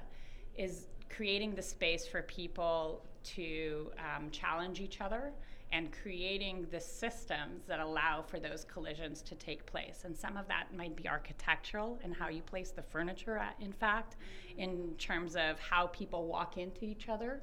is 0.56 0.86
creating 1.08 1.54
the 1.54 1.62
space 1.62 2.06
for 2.06 2.22
people 2.22 3.02
to 3.22 3.90
um, 3.98 4.30
challenge 4.30 4.80
each 4.80 5.00
other 5.00 5.32
and 5.72 5.92
creating 6.02 6.66
the 6.72 6.80
systems 6.80 7.62
that 7.68 7.78
allow 7.78 8.22
for 8.22 8.40
those 8.40 8.64
collisions 8.64 9.22
to 9.22 9.34
take 9.36 9.64
place. 9.66 10.02
And 10.04 10.16
some 10.16 10.36
of 10.36 10.48
that 10.48 10.74
might 10.76 10.96
be 10.96 11.08
architectural 11.08 11.98
and 12.02 12.12
how 12.12 12.28
you 12.28 12.42
place 12.42 12.70
the 12.70 12.82
furniture, 12.82 13.36
at, 13.36 13.54
in 13.60 13.72
fact, 13.72 14.16
in 14.58 14.94
terms 14.98 15.36
of 15.36 15.60
how 15.60 15.86
people 15.88 16.26
walk 16.26 16.56
into 16.56 16.84
each 16.84 17.08
other. 17.08 17.40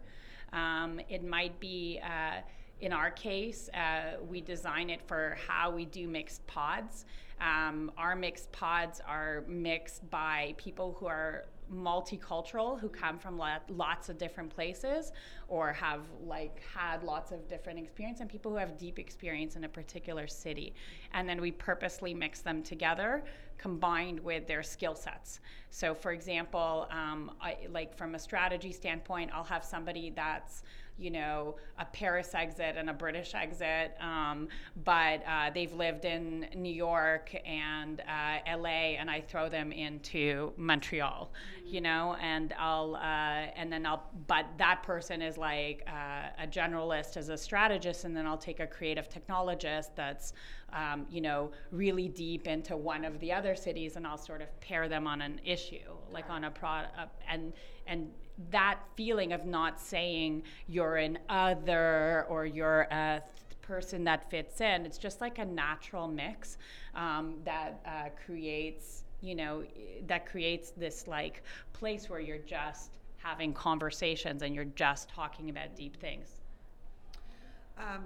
Um, 0.54 1.00
it 1.10 1.24
might 1.24 1.60
be. 1.60 2.02
Uh, 2.04 2.42
in 2.82 2.94
our 2.94 3.10
case, 3.12 3.70
uh, 3.74 4.18
we 4.28 4.42
design 4.42 4.90
it 4.90 5.02
for 5.08 5.38
how 5.48 5.72
we 5.72 5.86
do 5.86 6.08
mixed 6.08 6.46
pods. 6.48 7.06
Um, 7.40 7.92
our 7.98 8.16
mixed 8.16 8.52
pods 8.52 9.02
are 9.08 9.44
mixed 9.48 10.10
by 10.10 10.56
people 10.58 10.96
who 11.00 11.08
are 11.08 11.46
multicultural, 11.72 12.80
who 12.80 12.88
come 12.88 13.20
from 13.20 13.38
lot, 13.38 13.64
lots 13.70 14.10
of 14.10 14.18
different 14.18 14.50
places 14.50 15.12
or 15.48 15.74
have 15.74 16.02
like 16.26 16.62
had 16.74 17.04
lots 17.04 17.32
of 17.32 17.48
different 17.48 17.78
experience, 17.78 18.22
and 18.22 18.30
people 18.30 18.52
who 18.52 18.58
have 18.58 18.78
deep 18.78 19.00
experience 19.00 19.56
in 19.56 19.64
a 19.64 19.70
particular 19.70 20.28
city. 20.28 20.74
And 21.14 21.28
then 21.28 21.42
we 21.42 21.52
purposely 21.52 22.14
mix 22.14 22.42
them 22.42 22.64
together 22.64 23.24
combined 23.58 24.20
with 24.20 24.48
their 24.48 24.64
skill 24.64 24.96
sets. 24.96 25.40
So, 25.72 25.94
for 25.94 26.12
example, 26.12 26.88
um, 26.92 27.32
I, 27.42 27.58
like 27.70 27.98
from 27.98 28.16
a 28.16 28.20
strategy 28.20 28.72
standpoint, 28.72 29.32
I'll 29.34 29.44
have 29.44 29.64
somebody 29.64 30.12
that's 30.16 30.64
you 30.98 31.12
know, 31.12 31.56
a 31.78 31.86
Paris 31.86 32.34
exit 32.34 32.76
and 32.78 32.90
a 32.90 32.94
British 32.94 33.36
exit, 33.36 33.96
um, 34.00 34.48
but 34.84 35.22
uh, 35.28 35.52
they've 35.54 35.74
lived 35.74 36.06
in 36.06 36.48
New 36.56 36.74
York 36.74 37.36
and 37.46 38.02
uh, 38.02 38.58
LA, 38.58 38.96
and 38.98 39.10
I 39.10 39.22
throw 39.22 39.48
them 39.48 39.72
into 39.72 40.54
Montreal, 40.58 41.32
mm-hmm. 41.32 41.74
you 41.74 41.82
know, 41.82 42.16
and 42.20 42.54
I'll, 42.58 42.96
uh, 42.96 43.00
and 43.56 43.72
then 43.72 43.86
I'll, 43.86 44.10
but 44.26 44.46
that 44.58 44.82
person 44.84 45.22
is 45.22 45.38
like 45.38 45.88
uh, 45.88 46.44
a 46.44 46.48
generalist 46.48 47.16
as 47.16 47.30
a 47.30 47.38
strategist, 47.38 48.04
and 48.06 48.18
then 48.18 48.26
I'll 48.26 48.38
take 48.38 48.60
a 48.60 48.68
creative 48.68 49.08
technologist 49.08 49.90
that's, 49.96 50.34
um, 50.74 51.06
you 51.10 51.22
know, 51.22 51.52
really 51.72 52.08
deep 52.08 52.48
into 52.48 52.76
one 52.76 53.06
of 53.06 53.20
the 53.20 53.32
other 53.32 53.56
cities, 53.56 53.98
and 53.98 54.08
I'll 54.08 54.18
sort 54.18 54.42
of 54.42 54.60
pair 54.62 54.90
them 54.90 55.06
on 55.06 55.22
an 55.22 55.40
issue, 55.46 55.92
like 56.12 56.30
on 56.30 56.46
a 56.46 56.52
product, 56.52 56.98
and 57.30 57.54
and 57.86 58.12
that 58.52 58.80
feeling 58.96 59.34
of 59.34 59.46
not 59.46 59.80
saying 59.80 60.44
you're 60.68 60.98
an 60.98 61.18
other 61.30 62.26
or 62.30 62.46
you're 62.46 62.82
a 62.92 63.22
th- 63.22 63.62
person 63.62 64.04
that 64.06 64.30
fits 64.30 64.62
in. 64.62 64.86
It's 64.86 64.98
just 64.98 65.22
like 65.22 65.40
a 65.40 65.46
natural 65.46 66.08
mix 66.08 66.58
um, 66.96 67.36
that 67.46 67.82
uh, 67.86 68.10
creates, 68.26 69.04
you 69.22 69.36
know, 69.36 69.64
that 70.08 70.26
creates 70.26 70.72
this 70.72 71.08
like 71.08 71.44
place 71.74 72.10
where 72.10 72.20
you're 72.20 72.38
just 72.38 72.92
having 73.18 73.54
conversations 73.54 74.42
and 74.42 74.56
you're 74.56 74.66
just 74.66 75.10
talking 75.10 75.50
about 75.50 75.76
deep 75.76 76.00
things. 76.00 76.30
Um, 77.78 78.06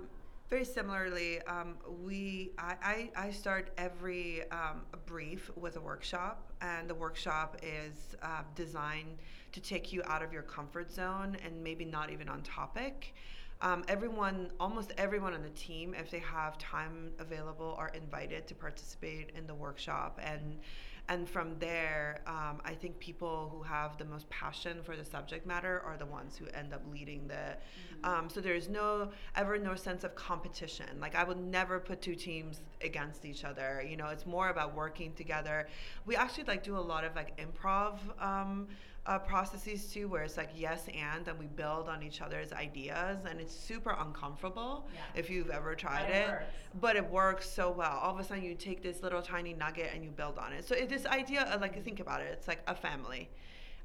very 0.51 0.65
similarly, 0.65 1.41
um, 1.43 1.77
we 2.03 2.51
I, 2.57 2.75
I, 3.15 3.27
I, 3.27 3.31
start 3.31 3.71
every 3.77 4.41
um, 4.51 4.81
brief 5.05 5.49
with 5.55 5.77
a 5.77 5.79
workshop, 5.79 6.51
and 6.59 6.89
the 6.89 6.93
workshop 6.93 7.55
is 7.63 8.17
uh, 8.21 8.41
designed 8.53 9.17
to 9.53 9.61
take 9.61 9.93
you 9.93 10.03
out 10.07 10.21
of 10.21 10.33
your 10.33 10.41
comfort 10.41 10.91
zone 10.91 11.37
and 11.45 11.63
maybe 11.63 11.85
not 11.85 12.11
even 12.11 12.27
on 12.27 12.41
topic. 12.41 13.15
Um, 13.61 13.85
everyone, 13.87 14.51
almost 14.59 14.91
everyone 14.97 15.33
on 15.33 15.41
the 15.41 15.51
team, 15.51 15.95
if 15.97 16.11
they 16.11 16.19
have 16.19 16.57
time 16.57 17.11
available, 17.19 17.73
are 17.77 17.91
invited 17.95 18.45
to 18.47 18.53
participate 18.53 19.31
in 19.37 19.47
the 19.47 19.55
workshop 19.55 20.19
and 20.21 20.59
and 21.09 21.27
from 21.27 21.57
there, 21.59 22.21
um, 22.25 22.61
I 22.63 22.73
think 22.73 22.97
people 22.99 23.49
who 23.53 23.63
have 23.63 23.97
the 23.97 24.05
most 24.05 24.29
passion 24.29 24.77
for 24.83 24.95
the 24.95 25.03
subject 25.03 25.45
matter 25.45 25.81
are 25.85 25.97
the 25.97 26.05
ones 26.05 26.37
who 26.37 26.47
end 26.57 26.73
up 26.73 26.81
leading 26.91 27.27
the. 27.27 27.33
Mm-hmm. 27.33 28.05
Um, 28.05 28.29
so 28.29 28.39
there's 28.39 28.69
no 28.69 29.09
ever 29.35 29.57
no 29.57 29.75
sense 29.75 30.03
of 30.03 30.15
competition. 30.15 30.87
Like 30.99 31.15
I 31.15 31.23
would 31.23 31.39
never 31.39 31.79
put 31.79 32.01
two 32.01 32.15
teams 32.15 32.61
against 32.81 33.25
each 33.25 33.43
other. 33.43 33.85
You 33.87 33.97
know, 33.97 34.07
it's 34.07 34.25
more 34.25 34.49
about 34.49 34.75
working 34.75 35.13
together. 35.13 35.67
We 36.05 36.15
actually 36.15 36.45
like 36.45 36.63
do 36.63 36.77
a 36.77 36.79
lot 36.79 37.03
of 37.03 37.15
like 37.15 37.37
improv. 37.37 37.97
Um, 38.21 38.67
uh, 39.05 39.17
processes 39.19 39.87
too, 39.91 40.07
where 40.07 40.23
it's 40.23 40.37
like 40.37 40.49
yes 40.55 40.87
and, 40.95 41.27
and 41.27 41.39
we 41.39 41.47
build 41.47 41.89
on 41.89 42.03
each 42.03 42.21
other's 42.21 42.53
ideas, 42.53 43.19
and 43.27 43.41
it's 43.41 43.55
super 43.55 43.95
uncomfortable 43.99 44.87
yeah. 44.93 45.19
if 45.19 45.29
you've 45.29 45.49
ever 45.49 45.73
tried 45.75 46.05
but 46.07 46.15
it. 46.15 46.29
it 46.29 46.41
but 46.79 46.95
it 46.95 47.09
works 47.09 47.49
so 47.49 47.71
well. 47.71 47.99
All 48.01 48.13
of 48.13 48.19
a 48.19 48.23
sudden, 48.23 48.43
you 48.43 48.55
take 48.55 48.83
this 48.83 49.01
little 49.01 49.21
tiny 49.21 49.53
nugget 49.53 49.91
and 49.93 50.03
you 50.03 50.11
build 50.11 50.37
on 50.37 50.53
it. 50.53 50.67
So 50.67 50.75
it, 50.75 50.89
this 50.89 51.05
idea 51.05 51.43
of 51.43 51.61
like 51.61 51.83
think 51.83 51.99
about 51.99 52.21
it, 52.21 52.29
it's 52.31 52.47
like 52.47 52.61
a 52.67 52.75
family. 52.75 53.29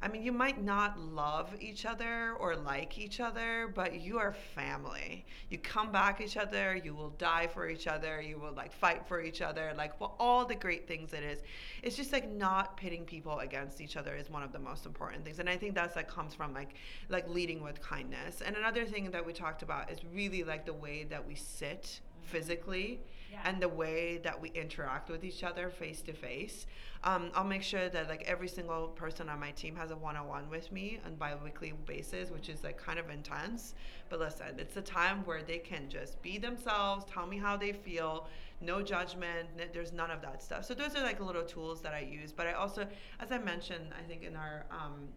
I 0.02 0.09
mean, 0.09 0.22
you 0.22 0.32
might 0.32 0.62
not 0.62 0.98
love 0.98 1.50
each 1.59 1.87
other 1.87 2.35
or 2.38 2.54
like 2.54 2.98
each 2.98 3.18
other, 3.18 3.72
but 3.74 4.00
you 4.00 4.18
are 4.18 4.32
family. 4.32 5.24
You 5.48 5.59
come 5.59 5.90
back 5.90 6.20
each 6.20 6.37
other, 6.37 6.76
you 6.76 6.94
will 6.94 7.11
die 7.11 7.46
for 7.46 7.68
each 7.68 7.87
other, 7.87 8.20
you 8.20 8.38
will 8.38 8.52
like 8.52 8.72
fight 8.72 9.06
for 9.06 9.22
each 9.22 9.40
other, 9.40 9.72
like 9.76 9.98
well, 9.98 10.14
all 10.18 10.44
the 10.44 10.54
great 10.54 10.87
things 10.87 11.14
it 11.14 11.22
is. 11.22 11.40
It's 11.82 11.96
just 11.96 12.12
like 12.12 12.30
not 12.30 12.76
pitting 12.76 13.04
people 13.04 13.38
against 13.38 13.80
each 13.80 13.96
other 13.96 14.14
is 14.14 14.28
one 14.28 14.42
of 14.42 14.52
the 14.52 14.59
most 14.59 14.85
important 14.85 15.24
things. 15.24 15.38
And 15.38 15.48
I 15.48 15.56
think 15.56 15.74
that's 15.74 15.96
like 15.96 16.09
comes 16.09 16.35
from 16.35 16.52
like 16.52 16.74
like 17.09 17.28
leading 17.28 17.62
with 17.62 17.80
kindness. 17.80 18.42
And 18.44 18.54
another 18.54 18.85
thing 18.85 19.11
that 19.12 19.24
we 19.24 19.32
talked 19.32 19.62
about 19.62 19.90
is 19.90 20.00
really 20.12 20.44
like 20.44 20.66
the 20.66 20.74
way 20.74 21.04
that 21.04 21.26
we 21.26 21.35
sit 21.35 22.00
physically 22.22 23.00
yeah. 23.30 23.40
and 23.44 23.60
the 23.60 23.68
way 23.68 24.18
that 24.18 24.40
we 24.40 24.50
interact 24.50 25.10
with 25.10 25.24
each 25.24 25.42
other 25.42 25.70
face 25.70 26.02
to 26.02 26.12
face. 26.12 26.66
Um, 27.04 27.30
I'll 27.34 27.44
make 27.44 27.62
sure 27.62 27.88
that 27.88 28.08
like 28.08 28.24
every 28.26 28.48
single 28.48 28.88
person 28.88 29.28
on 29.28 29.38
my 29.38 29.52
team 29.52 29.76
has 29.76 29.90
a 29.90 29.96
one-on-one 29.96 30.50
with 30.50 30.72
me 30.72 30.98
on 31.04 31.14
bi-weekly 31.16 31.74
basis, 31.86 32.30
which 32.30 32.48
is 32.48 32.64
like 32.64 32.78
kind 32.78 32.98
of 32.98 33.10
intense. 33.10 33.74
But 34.08 34.20
listen, 34.20 34.58
it's 34.58 34.76
a 34.76 34.82
time 34.82 35.24
where 35.24 35.42
they 35.42 35.58
can 35.58 35.88
just 35.88 36.20
be 36.22 36.38
themselves, 36.38 37.04
tell 37.12 37.26
me 37.26 37.38
how 37.38 37.56
they 37.56 37.72
feel, 37.72 38.28
no 38.60 38.82
judgment. 38.82 39.48
There's 39.72 39.92
none 39.92 40.10
of 40.10 40.22
that 40.22 40.42
stuff. 40.42 40.64
So 40.64 40.74
those 40.74 40.96
are 40.96 41.02
like 41.02 41.20
little 41.20 41.44
tools 41.44 41.80
that 41.82 41.94
I 41.94 42.00
use. 42.00 42.32
But 42.32 42.46
I 42.46 42.52
also, 42.52 42.86
as 43.20 43.30
I 43.30 43.38
mentioned, 43.38 43.92
I 43.98 44.02
think 44.08 44.22
in 44.22 44.36
our 44.36 44.64
um, 44.70 45.08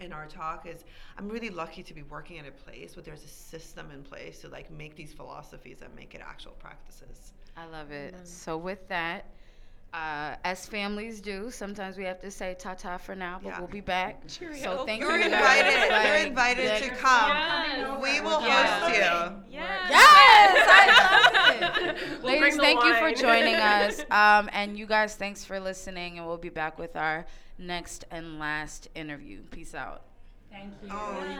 in 0.00 0.12
our 0.12 0.26
talk 0.26 0.66
is 0.66 0.84
I'm 1.18 1.28
really 1.28 1.50
lucky 1.50 1.82
to 1.82 1.94
be 1.94 2.02
working 2.02 2.38
at 2.38 2.46
a 2.46 2.50
place 2.50 2.96
where 2.96 3.02
there's 3.02 3.24
a 3.24 3.28
system 3.28 3.90
in 3.92 4.02
place 4.02 4.40
to 4.40 4.48
like 4.48 4.70
make 4.70 4.96
these 4.96 5.12
philosophies 5.12 5.78
and 5.82 5.94
make 5.94 6.14
it 6.14 6.20
actual 6.26 6.52
practices. 6.52 7.32
I 7.56 7.66
love 7.66 7.90
it. 7.90 8.14
Mm-hmm. 8.14 8.24
So 8.24 8.56
with 8.56 8.88
that, 8.88 9.26
uh, 9.92 10.36
as 10.44 10.66
families 10.66 11.20
do, 11.20 11.50
sometimes 11.50 11.96
we 11.96 12.04
have 12.04 12.20
to 12.20 12.30
say 12.30 12.54
ta 12.58 12.74
ta 12.74 12.96
for 12.96 13.16
now, 13.16 13.40
but 13.42 13.50
yeah. 13.50 13.58
we'll 13.58 13.68
be 13.68 13.80
back. 13.80 14.26
Cheerio. 14.28 14.62
So 14.62 14.86
thank 14.86 15.00
You're 15.00 15.18
you. 15.18 15.24
Invited. 15.24 15.90
Like, 15.90 16.06
You're 16.06 16.26
invited 16.28 16.82
to 16.82 16.90
come. 16.90 17.30
Yes. 17.30 18.00
We 18.00 18.20
will 18.20 18.40
yes. 18.40 18.82
host 18.82 18.94
you. 18.94 19.58
Yes. 19.58 19.86
yes. 19.90 20.68
I 20.70 21.58
love 21.58 21.96
it. 21.96 21.96
we'll 22.22 22.40
Ladies, 22.40 22.56
thank 22.56 22.84
you 22.84 22.94
for 22.94 23.12
joining 23.12 23.56
us. 23.56 24.04
Um, 24.10 24.50
and 24.52 24.76
you 24.78 24.86
guys, 24.86 25.14
thanks 25.14 25.44
for 25.44 25.60
listening. 25.60 26.18
And 26.18 26.26
we'll 26.26 26.36
be 26.36 26.48
back 26.48 26.78
with 26.78 26.96
our 26.96 27.26
next 27.60 28.04
and 28.10 28.38
last 28.38 28.88
interview. 28.94 29.42
Peace 29.50 29.74
out. 29.74 30.02
Thank 30.50 30.72
you. 30.82 30.88
Oh, 30.90 31.39